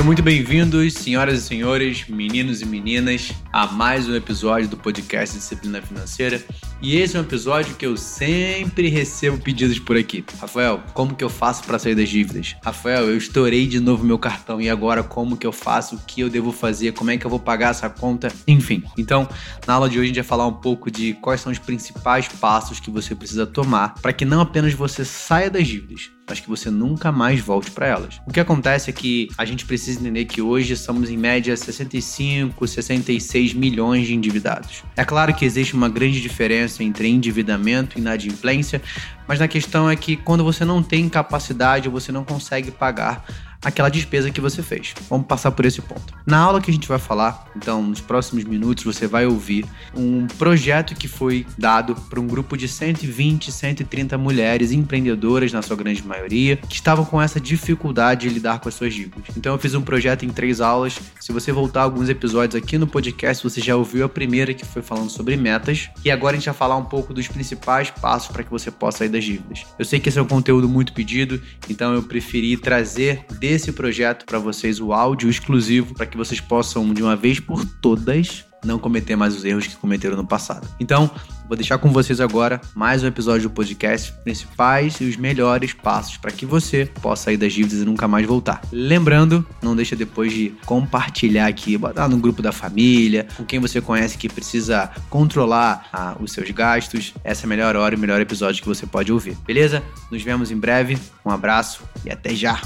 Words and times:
Sejam 0.00 0.06
muito 0.06 0.22
bem-vindos, 0.22 0.94
senhoras 0.94 1.40
e 1.40 1.42
senhores, 1.42 2.08
meninos 2.08 2.62
e 2.62 2.64
meninas, 2.64 3.32
a 3.52 3.66
mais 3.66 4.08
um 4.08 4.14
episódio 4.14 4.66
do 4.66 4.74
podcast 4.78 5.36
Disciplina 5.36 5.82
Financeira. 5.82 6.42
E 6.82 6.96
esse 6.96 7.14
é 7.14 7.20
um 7.20 7.22
episódio 7.22 7.74
que 7.74 7.84
eu 7.84 7.94
sempre 7.94 8.88
recebo 8.88 9.36
pedidos 9.36 9.78
por 9.78 9.98
aqui. 9.98 10.24
Rafael, 10.40 10.82
como 10.94 11.14
que 11.14 11.22
eu 11.22 11.28
faço 11.28 11.62
para 11.64 11.78
sair 11.78 11.94
das 11.94 12.08
dívidas? 12.08 12.56
Rafael, 12.64 13.06
eu 13.06 13.18
estourei 13.18 13.66
de 13.66 13.78
novo 13.78 14.02
meu 14.02 14.18
cartão 14.18 14.58
e 14.62 14.70
agora 14.70 15.02
como 15.02 15.36
que 15.36 15.46
eu 15.46 15.52
faço? 15.52 15.96
O 15.96 15.98
que 15.98 16.22
eu 16.22 16.30
devo 16.30 16.52
fazer? 16.52 16.92
Como 16.92 17.10
é 17.10 17.18
que 17.18 17.26
eu 17.26 17.30
vou 17.30 17.38
pagar 17.38 17.72
essa 17.72 17.90
conta? 17.90 18.32
Enfim. 18.48 18.82
Então, 18.96 19.28
na 19.66 19.74
aula 19.74 19.90
de 19.90 19.98
hoje 19.98 20.04
a 20.04 20.06
gente 20.06 20.16
vai 20.16 20.24
falar 20.24 20.46
um 20.46 20.54
pouco 20.54 20.90
de 20.90 21.12
quais 21.14 21.42
são 21.42 21.52
os 21.52 21.58
principais 21.58 22.28
passos 22.28 22.80
que 22.80 22.90
você 22.90 23.14
precisa 23.14 23.46
tomar 23.46 23.96
para 24.00 24.14
que 24.14 24.24
não 24.24 24.40
apenas 24.40 24.72
você 24.72 25.04
saia 25.04 25.50
das 25.50 25.68
dívidas, 25.68 26.10
mas 26.26 26.40
que 26.40 26.48
você 26.48 26.70
nunca 26.70 27.12
mais 27.12 27.40
volte 27.40 27.70
para 27.72 27.88
elas. 27.88 28.20
O 28.26 28.32
que 28.32 28.40
acontece 28.40 28.88
é 28.88 28.92
que 28.92 29.28
a 29.36 29.44
gente 29.44 29.66
precisa 29.66 30.00
entender 30.00 30.24
que 30.24 30.40
hoje 30.40 30.74
somos 30.76 31.10
em 31.10 31.16
média 31.16 31.54
65, 31.54 32.66
66 32.66 33.52
milhões 33.52 34.06
de 34.06 34.14
endividados. 34.14 34.82
É 34.96 35.04
claro 35.04 35.34
que 35.34 35.44
existe 35.44 35.74
uma 35.74 35.88
grande 35.88 36.22
diferença 36.22 36.69
entre 36.78 37.08
endividamento 37.08 37.98
e 37.98 38.00
inadimplência, 38.00 38.80
mas 39.26 39.40
a 39.40 39.48
questão 39.48 39.88
é 39.88 39.96
que 39.96 40.16
quando 40.16 40.44
você 40.44 40.64
não 40.64 40.82
tem 40.82 41.08
capacidade, 41.08 41.88
você 41.88 42.12
não 42.12 42.24
consegue 42.24 42.70
pagar 42.70 43.24
aquela 43.62 43.88
despesa 43.88 44.30
que 44.30 44.40
você 44.40 44.62
fez. 44.62 44.94
Vamos 45.08 45.26
passar 45.26 45.50
por 45.50 45.64
esse 45.64 45.80
ponto. 45.82 46.14
Na 46.26 46.38
aula 46.38 46.60
que 46.60 46.70
a 46.70 46.74
gente 46.74 46.88
vai 46.88 46.98
falar, 46.98 47.46
então, 47.56 47.82
nos 47.82 48.00
próximos 48.00 48.44
minutos, 48.44 48.84
você 48.84 49.06
vai 49.06 49.26
ouvir 49.26 49.66
um 49.94 50.26
projeto 50.26 50.94
que 50.94 51.08
foi 51.08 51.46
dado 51.58 51.94
para 51.94 52.20
um 52.20 52.26
grupo 52.26 52.56
de 52.56 52.68
120, 52.68 53.52
130 53.52 54.16
mulheres 54.16 54.72
empreendedoras, 54.72 55.52
na 55.52 55.62
sua 55.62 55.76
grande 55.76 56.02
maioria, 56.06 56.56
que 56.56 56.74
estavam 56.74 57.04
com 57.04 57.20
essa 57.20 57.40
dificuldade 57.40 58.28
de 58.28 58.34
lidar 58.34 58.60
com 58.60 58.68
as 58.68 58.74
suas 58.74 58.94
dívidas. 58.94 59.22
Então, 59.36 59.54
eu 59.54 59.58
fiz 59.58 59.74
um 59.74 59.82
projeto 59.82 60.24
em 60.24 60.28
três 60.28 60.60
aulas. 60.60 60.98
Se 61.18 61.32
você 61.32 61.52
voltar 61.52 61.82
alguns 61.82 62.08
episódios 62.08 62.60
aqui 62.60 62.78
no 62.78 62.86
podcast, 62.86 63.42
você 63.42 63.60
já 63.60 63.76
ouviu 63.76 64.04
a 64.04 64.08
primeira 64.08 64.54
que 64.54 64.64
foi 64.64 64.82
falando 64.82 65.10
sobre 65.10 65.36
metas. 65.36 65.90
E 66.04 66.10
agora 66.10 66.36
a 66.36 66.38
gente 66.38 66.46
vai 66.46 66.54
falar 66.54 66.76
um 66.76 66.84
pouco 66.84 67.12
dos 67.12 67.28
principais 67.28 67.90
passos 67.90 68.30
para 68.30 68.42
que 68.42 68.50
você 68.50 68.70
possa 68.70 68.98
sair 68.98 69.08
das 69.08 69.24
dívidas. 69.24 69.66
Eu 69.78 69.84
sei 69.84 70.00
que 70.00 70.08
esse 70.08 70.18
é 70.18 70.22
um 70.22 70.26
conteúdo 70.26 70.68
muito 70.68 70.92
pedido, 70.92 71.40
então 71.68 71.94
eu 71.94 72.02
preferi 72.02 72.56
trazer 72.56 73.24
desse 73.50 73.72
projeto 73.72 74.26
para 74.26 74.38
vocês 74.38 74.80
o 74.80 74.92
áudio 74.92 75.28
exclusivo 75.28 75.92
para 75.92 76.06
que 76.06 76.16
vocês 76.16 76.40
possam 76.40 76.94
de 76.94 77.02
uma 77.02 77.16
vez 77.16 77.40
por 77.40 77.64
todas 77.64 78.44
não 78.64 78.78
cometer 78.78 79.16
mais 79.16 79.34
os 79.34 79.44
erros 79.44 79.66
que 79.66 79.76
cometeram 79.76 80.16
no 80.16 80.26
passado. 80.26 80.68
Então, 80.78 81.10
vou 81.48 81.56
deixar 81.56 81.78
com 81.78 81.92
vocês 81.92 82.20
agora 82.20 82.60
mais 82.74 83.02
um 83.02 83.06
episódio 83.06 83.48
do 83.48 83.54
podcast, 83.54 84.12
principais 84.24 85.00
e 85.00 85.04
os 85.04 85.16
melhores 85.16 85.72
passos 85.72 86.16
para 86.16 86.30
que 86.30 86.46
você 86.46 86.86
possa 87.00 87.24
sair 87.24 87.36
das 87.36 87.52
dívidas 87.52 87.80
e 87.80 87.84
nunca 87.84 88.06
mais 88.06 88.26
voltar. 88.26 88.60
Lembrando, 88.72 89.46
não 89.62 89.74
deixa 89.74 89.96
depois 89.96 90.32
de 90.32 90.54
compartilhar 90.64 91.46
aqui, 91.46 91.76
botar 91.76 92.08
no 92.08 92.16
grupo 92.16 92.42
da 92.42 92.52
família, 92.52 93.26
com 93.36 93.44
quem 93.44 93.58
você 93.58 93.80
conhece 93.80 94.16
que 94.16 94.28
precisa 94.28 94.90
controlar 95.08 95.88
ah, 95.92 96.16
os 96.20 96.32
seus 96.32 96.50
gastos. 96.50 97.14
Essa 97.24 97.44
é 97.44 97.46
a 97.46 97.48
melhor 97.48 97.76
hora 97.76 97.94
e 97.94 97.98
o 97.98 98.00
melhor 98.00 98.20
episódio 98.20 98.62
que 98.62 98.68
você 98.68 98.86
pode 98.86 99.12
ouvir. 99.12 99.36
Beleza? 99.46 99.82
Nos 100.10 100.22
vemos 100.22 100.50
em 100.50 100.56
breve. 100.56 100.98
Um 101.24 101.30
abraço 101.30 101.82
e 102.04 102.10
até 102.10 102.34
já. 102.34 102.56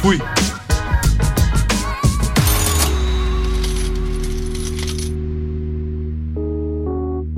Fui! 0.00 0.18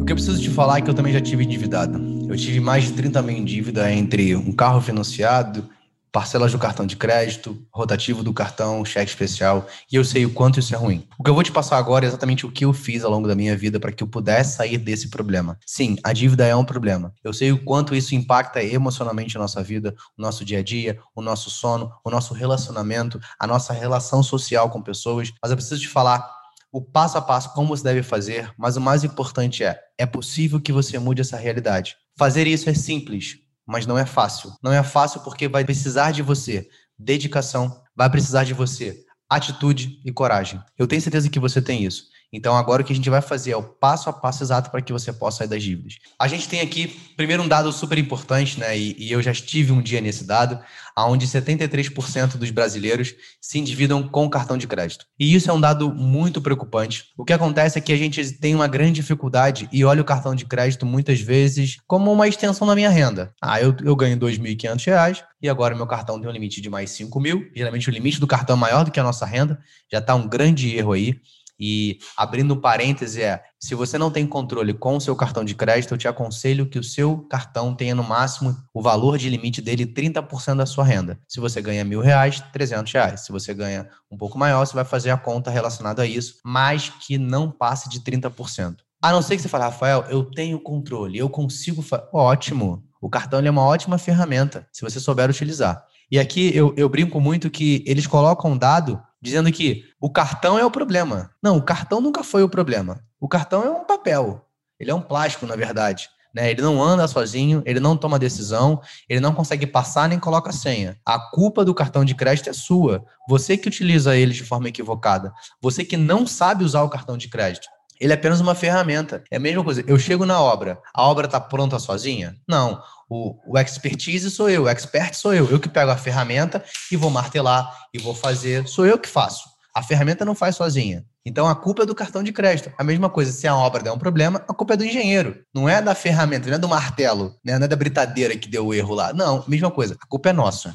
Que 0.07 0.12
eu 0.12 0.17
preciso 0.17 0.41
te 0.41 0.51
falar 0.51 0.79
é 0.79 0.83
que 0.83 0.89
eu 0.89 0.95
também 0.95 1.12
já 1.12 1.21
tive 1.21 1.43
endividado. 1.43 1.99
Eu 2.29 2.37
tive 2.37 2.61
mais 2.61 2.85
de 2.85 2.93
30 2.93 3.21
mil 3.23 3.37
em 3.37 3.45
dívida 3.45 3.91
entre 3.93 4.37
um 4.37 4.53
carro 4.53 4.81
financiado, 4.81 5.69
parcelas 6.12 6.53
do 6.53 6.61
cartão 6.61 6.87
de 6.87 6.97
crédito, 6.97 7.61
rotativo 7.72 8.22
do 8.22 8.33
cartão, 8.33 8.84
cheque 8.84 9.11
especial, 9.11 9.66
e 9.91 9.97
eu 9.97 10.05
sei 10.05 10.25
o 10.25 10.33
quanto 10.33 10.61
isso 10.61 10.72
é 10.75 10.78
ruim. 10.78 11.06
O 11.19 11.25
que 11.25 11.28
eu 11.28 11.34
vou 11.34 11.43
te 11.43 11.50
passar 11.50 11.77
agora 11.77 12.06
é 12.06 12.09
exatamente 12.09 12.47
o 12.47 12.53
que 12.53 12.65
eu 12.65 12.72
fiz 12.72 13.03
ao 13.03 13.11
longo 13.11 13.27
da 13.27 13.34
minha 13.34 13.56
vida 13.56 13.81
para 13.81 13.91
que 13.91 14.00
eu 14.00 14.06
pudesse 14.06 14.56
sair 14.56 14.78
desse 14.78 15.11
problema. 15.11 15.59
Sim, 15.66 15.97
a 16.05 16.12
dívida 16.12 16.47
é 16.47 16.55
um 16.55 16.65
problema. 16.65 17.12
Eu 17.25 17.33
sei 17.33 17.50
o 17.50 17.62
quanto 17.62 17.95
isso 17.95 18.15
impacta 18.15 18.62
emocionalmente 18.62 19.37
a 19.37 19.41
nossa 19.41 19.61
vida, 19.61 19.93
o 20.16 20.22
nosso 20.22 20.45
dia 20.45 20.61
a 20.61 20.62
dia, 20.62 21.00
o 21.16 21.21
nosso 21.21 21.50
sono, 21.50 21.91
o 22.05 22.11
nosso 22.11 22.33
relacionamento, 22.33 23.21
a 23.41 23.47
nossa 23.47 23.72
relação 23.72 24.22
social 24.22 24.71
com 24.71 24.81
pessoas, 24.81 25.33
mas 25.43 25.50
eu 25.50 25.56
preciso 25.56 25.81
te 25.81 25.89
falar 25.89 26.35
o 26.76 26.81
passo 26.82 27.16
a 27.16 27.22
passo 27.22 27.54
como 27.54 27.69
você 27.69 27.82
deve 27.82 28.03
fazer, 28.03 28.53
mas 28.59 28.76
o 28.76 28.82
mais 28.82 29.03
importante 29.03 29.64
é, 29.64 29.81
é 29.97 30.04
possível 30.04 30.60
que 30.60 30.70
você 30.70 30.98
mude 30.98 31.22
essa 31.22 31.38
realidade. 31.38 31.97
Fazer 32.19 32.47
isso 32.47 32.69
é 32.69 32.75
simples, 32.75 33.38
mas 33.66 33.87
não 33.87 33.97
é 33.97 34.04
fácil. 34.04 34.53
Não 34.62 34.70
é 34.70 34.82
fácil 34.82 35.20
porque 35.20 35.48
vai 35.48 35.65
precisar 35.65 36.10
de 36.10 36.20
você 36.20 36.69
dedicação, 36.98 37.82
vai 37.97 38.10
precisar 38.10 38.44
de 38.44 38.53
você 38.53 39.03
atitude 39.26 40.03
e 40.04 40.12
coragem. 40.12 40.60
Eu 40.76 40.86
tenho 40.86 41.00
certeza 41.00 41.31
que 41.31 41.41
você 41.41 41.62
tem 41.62 41.82
isso. 41.82 42.09
Então, 42.32 42.56
agora 42.56 42.82
o 42.82 42.84
que 42.84 42.92
a 42.92 42.97
gente 42.97 43.09
vai 43.09 43.22
fazer 43.22 43.53
é 43.53 43.56
o 43.56 43.62
passo 43.62 44.10
a 44.10 44.12
passo 44.12 44.42
exato 44.42 44.70
para 44.70 44.82
que 44.82 44.92
você 44.92 45.12
possa 45.12 45.38
sair 45.38 45.48
das 45.48 45.62
dívidas. 45.62 45.94
A 46.19 46.28
gente 46.28 46.48
tem 46.48 46.60
aqui, 46.60 46.88
primeiro, 47.16 47.42
um 47.42 47.48
dado 47.48 47.72
super 47.72 47.98
importante, 47.98 48.59
né? 48.59 48.76
E, 48.76 48.97
e 48.98 49.12
eu 49.12 49.22
já 49.22 49.31
estive 49.31 49.72
um 49.72 49.81
dia 49.81 50.00
nesse 50.00 50.25
dado, 50.25 50.59
onde 50.98 51.26
73% 51.26 52.36
dos 52.36 52.50
brasileiros 52.50 53.15
se 53.41 53.59
endividam 53.59 54.06
com 54.09 54.28
cartão 54.28 54.56
de 54.56 54.66
crédito. 54.66 55.04
E 55.19 55.34
isso 55.34 55.50
é 55.50 55.53
um 55.53 55.60
dado 55.60 55.92
muito 55.94 56.41
preocupante. 56.41 57.04
O 57.16 57.25
que 57.25 57.32
acontece 57.32 57.78
é 57.78 57.81
que 57.81 57.92
a 57.92 57.97
gente 57.97 58.32
tem 58.32 58.54
uma 58.54 58.66
grande 58.66 58.92
dificuldade 58.92 59.69
e 59.72 59.84
olha 59.84 60.03
o 60.03 60.04
cartão 60.04 60.34
de 60.34 60.47
crédito 60.47 60.86
muitas 60.86 61.20
vezes 61.20 61.78
como 61.86 62.12
uma 62.12 62.26
extensão 62.26 62.66
da 62.66 62.75
minha 62.75 62.91
renda. 62.91 63.32
Ah, 63.41 63.60
eu, 63.60 63.75
eu 63.82 63.94
ganho 63.94 64.15
R$ 64.15 64.20
2.500 64.20 65.22
e 65.41 65.48
agora 65.48 65.76
meu 65.76 65.86
cartão 65.86 66.19
tem 66.19 66.28
um 66.28 66.32
limite 66.32 66.60
de 66.60 66.70
mais 66.70 66.91
5 66.91 67.20
mil. 67.20 67.47
Geralmente 67.54 67.88
o 67.88 67.92
limite 67.92 68.19
do 68.19 68.26
cartão 68.26 68.56
é 68.56 68.59
maior 68.59 68.84
do 68.84 68.91
que 68.91 68.98
a 68.98 69.03
nossa 69.03 69.26
renda. 69.26 69.59
Já 69.92 69.98
está 69.98 70.15
um 70.15 70.26
grande 70.26 70.75
erro 70.75 70.92
aí. 70.92 71.20
E 71.59 71.99
abrindo 72.17 72.55
um 72.55 72.61
parêntese 72.61 73.22
é, 73.22 73.43
se 73.59 73.75
você 73.75 73.97
não 73.97 74.11
tem 74.11 74.27
controle 74.27 74.75
com 74.75 74.97
o 74.97 75.00
seu 75.00 75.17
cartão 75.17 75.44
de 75.44 75.55
crédito, 75.55 75.94
eu 75.94 75.99
te 75.99 76.06
aconselho 76.06 76.69
que 76.69 76.78
o 76.78 76.84
seu 76.84 77.19
cartão 77.28 77.75
tenha 77.75 77.94
no 77.94 78.05
máximo 78.05 78.56
o 78.75 78.83
valor 78.83 79.19
de 79.19 79.28
limite 79.28 79.61
dele 79.61 79.87
30% 79.87 80.56
da 80.56 80.66
sua 80.66 80.84
renda. 80.84 81.19
Se 81.27 81.41
você 81.41 81.62
ganha 81.62 81.84
mil 81.84 82.00
reais, 82.00 82.41
300 82.53 82.93
reais. 82.93 83.21
Se 83.21 83.33
você 83.33 83.55
ganha 83.55 83.89
um 84.11 84.16
pouco 84.16 84.39
maior, 84.39 84.65
você 84.66 84.75
vai 84.75 84.84
fazer 84.84 85.11
a 85.11 85.16
conta 85.16 85.50
relacionada 85.50 86.03
a 86.03 86.06
isso, 86.06 86.41
mas 86.45 86.89
que 86.89 87.16
não 87.19 87.50
passe 87.50 87.89
de 87.89 88.00
30%. 88.00 88.77
A 89.03 89.12
não 89.12 89.22
ser 89.22 89.37
que 89.37 89.43
você 89.43 89.49
fale, 89.49 89.65
Rafael, 89.65 90.05
eu 90.09 90.25
tenho 90.25 90.59
controle, 90.59 91.19
eu 91.19 91.28
consigo. 91.28 91.84
Ótimo. 92.12 92.83
O 93.00 93.09
cartão 93.09 93.41
é 93.41 93.50
uma 93.50 93.62
ótima 93.62 93.99
ferramenta, 93.99 94.66
se 94.72 94.83
você 94.83 94.99
souber 94.99 95.31
utilizar. 95.31 95.84
E 96.11 96.19
aqui 96.19 96.55
eu, 96.55 96.72
eu 96.77 96.89
brinco 96.89 97.21
muito 97.21 97.50
que 97.50 97.83
eles 97.87 98.06
colocam 98.06 98.53
um 98.53 98.59
dado 98.59 99.03
dizendo 99.21 99.50
que 99.50 99.84
o 100.00 100.11
cartão 100.11 100.59
é 100.59 100.65
o 100.65 100.71
problema. 100.71 101.31
Não, 101.43 101.56
o 101.56 101.62
cartão 101.62 102.00
nunca 102.00 102.22
foi 102.22 102.43
o 102.43 102.49
problema. 102.49 103.00
O 103.21 103.28
cartão 103.28 103.65
é 103.65 103.71
um 103.71 103.84
papel. 103.84 104.47
Ele 104.78 104.91
é 104.91 104.95
um 104.95 105.00
plástico, 105.00 105.47
na 105.47 105.56
verdade. 105.56 106.09
Né? 106.33 106.50
Ele 106.50 106.61
não 106.61 106.83
anda 106.83 107.09
sozinho, 107.09 107.62
ele 107.65 107.81
não 107.81 107.97
toma 107.97 108.19
decisão, 108.19 108.81
ele 109.09 109.21
não 109.21 109.34
consegue 109.34 109.66
passar 109.66 110.09
nem 110.09 110.19
coloca 110.19 110.53
senha. 110.53 110.97
A 111.05 111.19
culpa 111.19 111.65
do 111.65 111.75
cartão 111.75 112.05
de 112.05 112.15
crédito 112.15 112.50
é 112.50 112.53
sua. 112.53 113.05
Você 113.28 113.56
que 113.56 113.69
utiliza 113.69 114.15
ele 114.15 114.34
de 114.34 114.45
forma 114.45 114.69
equivocada. 114.69 115.33
Você 115.61 115.84
que 115.84 115.97
não 115.97 116.27
sabe 116.27 116.62
usar 116.62 116.83
o 116.83 116.91
cartão 116.91 117.16
de 117.16 117.28
crédito. 117.28 117.66
Ele 118.01 118.12
é 118.12 118.15
apenas 118.15 118.41
uma 118.41 118.55
ferramenta. 118.55 119.23
É 119.31 119.37
a 119.37 119.41
mesma 119.41 119.65
coisa. 119.65 119.84
Eu 119.87 119.99
chego 119.99 120.27
na 120.27 120.41
obra, 120.41 120.79
a 120.95 121.03
obra 121.03 121.27
está 121.27 121.41
pronta 121.41 121.79
sozinha? 121.79 122.37
Não. 122.49 122.81
O, 123.09 123.37
o 123.47 123.59
expertise 123.59 124.31
sou 124.31 124.51
eu, 124.51 124.65
o 124.65 124.69
expert 124.69 125.15
sou 125.15 125.33
eu. 125.33 125.49
Eu 125.51 125.61
que 125.61 125.69
pego 125.69 125.91
a 125.91 125.97
ferramenta 125.97 126.65
e 126.91 126.97
vou 126.97 127.11
martelar 127.11 127.71
e 127.95 127.99
vou 127.99 128.15
fazer. 128.15 128.67
Sou 128.67 128.87
eu 128.87 128.99
que 128.99 129.09
faço. 129.09 129.49
A 129.75 129.83
ferramenta 129.83 130.25
não 130.25 130.34
faz 130.34 130.57
sozinha. 130.57 131.05
Então 131.27 131.47
a 131.49 131.55
culpa 131.55 131.83
é 131.83 131.87
do 131.87 131.95
cartão 131.95 132.23
de 132.23 132.33
crédito. 132.33 132.73
A 132.79 132.84
mesma 132.84 133.11
coisa, 133.11 133.33
se 133.33 133.49
a 133.49 133.55
obra 133.55 133.83
der 133.83 133.91
um 133.91 133.99
problema, 133.99 134.42
a 134.49 134.54
culpa 134.54 134.75
é 134.75 134.77
do 134.77 134.84
engenheiro. 134.84 135.42
Não 135.53 135.69
é 135.69 135.83
da 135.83 135.92
ferramenta, 135.95 136.49
não 136.49 136.54
é 136.54 136.59
do 136.59 136.69
martelo, 136.69 137.34
né? 137.45 137.59
não 137.59 137.65
é 137.66 137.69
da 137.69 137.75
britadeira 137.75 138.37
que 138.37 138.49
deu 138.49 138.66
o 138.66 138.72
erro 138.72 138.95
lá. 138.95 139.13
Não, 139.13 139.45
mesma 139.47 139.71
coisa, 139.71 139.97
a 140.01 140.07
culpa 140.07 140.31
é 140.31 140.33
nossa. 140.33 140.75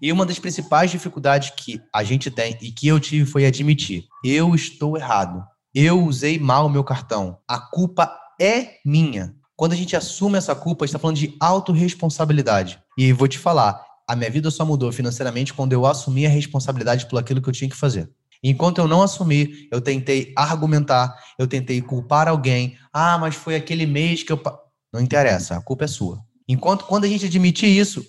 E 0.00 0.10
uma 0.10 0.24
das 0.24 0.38
principais 0.38 0.90
dificuldades 0.90 1.50
que 1.50 1.80
a 1.94 2.02
gente 2.02 2.30
tem 2.30 2.56
e 2.62 2.72
que 2.72 2.88
eu 2.88 2.98
tive 2.98 3.30
foi 3.30 3.44
admitir: 3.44 4.04
eu 4.24 4.54
estou 4.54 4.96
errado. 4.96 5.44
Eu 5.74 6.04
usei 6.04 6.38
mal 6.38 6.66
o 6.66 6.70
meu 6.70 6.82
cartão. 6.82 7.38
A 7.46 7.58
culpa 7.58 8.12
é 8.40 8.78
minha. 8.84 9.34
Quando 9.54 9.72
a 9.72 9.76
gente 9.76 9.94
assume 9.94 10.36
essa 10.36 10.54
culpa, 10.54 10.84
está 10.84 10.98
falando 10.98 11.16
de 11.16 11.36
autorresponsabilidade. 11.38 12.82
E 12.98 13.12
vou 13.12 13.28
te 13.28 13.38
falar, 13.38 13.80
a 14.08 14.16
minha 14.16 14.30
vida 14.30 14.50
só 14.50 14.64
mudou 14.64 14.90
financeiramente 14.90 15.54
quando 15.54 15.72
eu 15.72 15.86
assumi 15.86 16.26
a 16.26 16.30
responsabilidade 16.30 17.06
por 17.06 17.18
aquilo 17.20 17.40
que 17.40 17.48
eu 17.48 17.52
tinha 17.52 17.70
que 17.70 17.76
fazer. 17.76 18.10
Enquanto 18.42 18.78
eu 18.78 18.88
não 18.88 19.02
assumi, 19.02 19.68
eu 19.70 19.80
tentei 19.80 20.32
argumentar, 20.34 21.14
eu 21.38 21.46
tentei 21.46 21.80
culpar 21.80 22.26
alguém. 22.26 22.76
Ah, 22.92 23.18
mas 23.18 23.36
foi 23.36 23.54
aquele 23.54 23.86
mês 23.86 24.22
que 24.22 24.32
eu. 24.32 24.42
Não 24.92 25.00
interessa, 25.00 25.56
a 25.56 25.62
culpa 25.62 25.84
é 25.84 25.86
sua. 25.86 26.20
Enquanto 26.48 26.84
quando 26.86 27.04
a 27.04 27.08
gente 27.08 27.26
admitir 27.26 27.68
isso, 27.68 28.04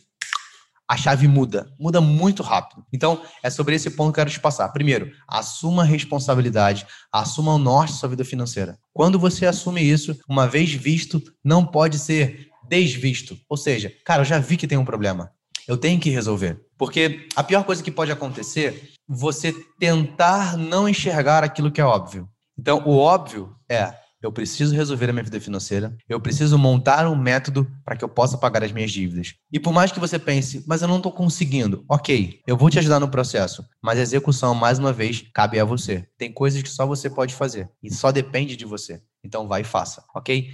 a 0.92 0.98
chave 0.98 1.26
muda, 1.26 1.72
muda 1.80 2.02
muito 2.02 2.44
rápido. 2.44 2.86
Então, 2.92 3.22
é 3.42 3.50
sobre 3.50 3.76
esse 3.76 3.92
ponto 3.92 4.08
que 4.08 4.20
eu 4.20 4.26
quero 4.26 4.30
te 4.30 4.42
passar. 4.42 4.68
Primeiro, 4.74 5.10
assuma 5.26 5.84
a 5.84 5.86
responsabilidade, 5.86 6.86
assuma 7.10 7.54
o 7.54 7.58
norte 7.58 7.94
da 7.94 7.98
sua 7.98 8.10
vida 8.10 8.26
financeira. 8.26 8.78
Quando 8.94 9.18
você 9.18 9.46
assume 9.46 9.82
isso, 9.82 10.20
uma 10.28 10.50
vez 10.50 10.74
visto, 10.74 11.24
não 11.42 11.66
pode 11.66 11.98
ser 11.98 12.50
desvisto. 12.68 13.38
Ou 13.48 13.56
seja, 13.56 13.90
cara, 14.06 14.20
eu 14.20 14.26
já 14.26 14.38
vi 14.38 14.58
que 14.58 14.68
tem 14.68 14.78
um 14.78 14.84
problema. 14.84 15.32
Eu 15.66 15.78
tenho 15.78 15.98
que 15.98 16.10
resolver. 16.10 16.60
Porque 16.78 17.26
a 17.38 17.44
pior 17.44 17.64
coisa 17.64 17.82
que 17.82 17.90
pode 17.90 18.12
acontecer, 18.12 18.92
você 19.08 19.56
tentar 19.80 20.58
não 20.58 20.90
enxergar 20.90 21.42
aquilo 21.42 21.72
que 21.72 21.80
é 21.80 21.86
óbvio. 21.86 22.28
Então, 22.60 22.84
o 22.86 22.98
óbvio 22.98 23.56
é 23.70 23.94
eu 24.22 24.32
preciso 24.32 24.76
resolver 24.76 25.10
a 25.10 25.14
minha 25.14 25.24
vida 25.24 25.40
financeira, 25.40 25.96
eu 26.08 26.20
preciso 26.20 26.58
montar 26.58 27.08
um 27.08 27.16
método 27.16 27.68
para 27.84 27.96
que 27.96 28.04
eu 28.04 28.10
possa 28.10 28.38
pagar 28.38 28.64
as 28.64 28.72
minhas 28.72 28.92
dívidas. 28.92 29.36
E 29.52 29.60
por 29.60 29.74
mais 29.74 29.92
que 29.92 30.00
você 30.00 30.20
pense, 30.20 30.64
mas 30.68 30.82
eu 30.82 30.88
não 30.88 30.98
estou 30.98 31.12
conseguindo, 31.12 31.84
ok, 31.90 32.40
eu 32.46 32.58
vou 32.58 32.70
te 32.70 32.80
ajudar 32.80 33.00
no 33.00 33.10
processo, 33.10 33.66
mas 33.82 33.98
a 33.98 34.02
execução, 34.02 34.54
mais 34.54 34.80
uma 34.80 34.94
vez, 34.94 35.24
cabe 35.34 35.60
a 35.60 35.66
você. 35.66 36.08
Tem 36.18 36.32
coisas 36.32 36.62
que 36.62 36.70
só 36.70 36.86
você 36.86 37.10
pode 37.10 37.34
fazer 37.34 37.70
e 37.82 37.94
só 37.94 38.12
depende 38.12 38.56
de 38.56 38.66
você. 38.66 39.02
Então 39.24 39.48
vai 39.48 39.62
e 39.62 39.66
faça, 39.66 40.04
ok? 40.16 40.50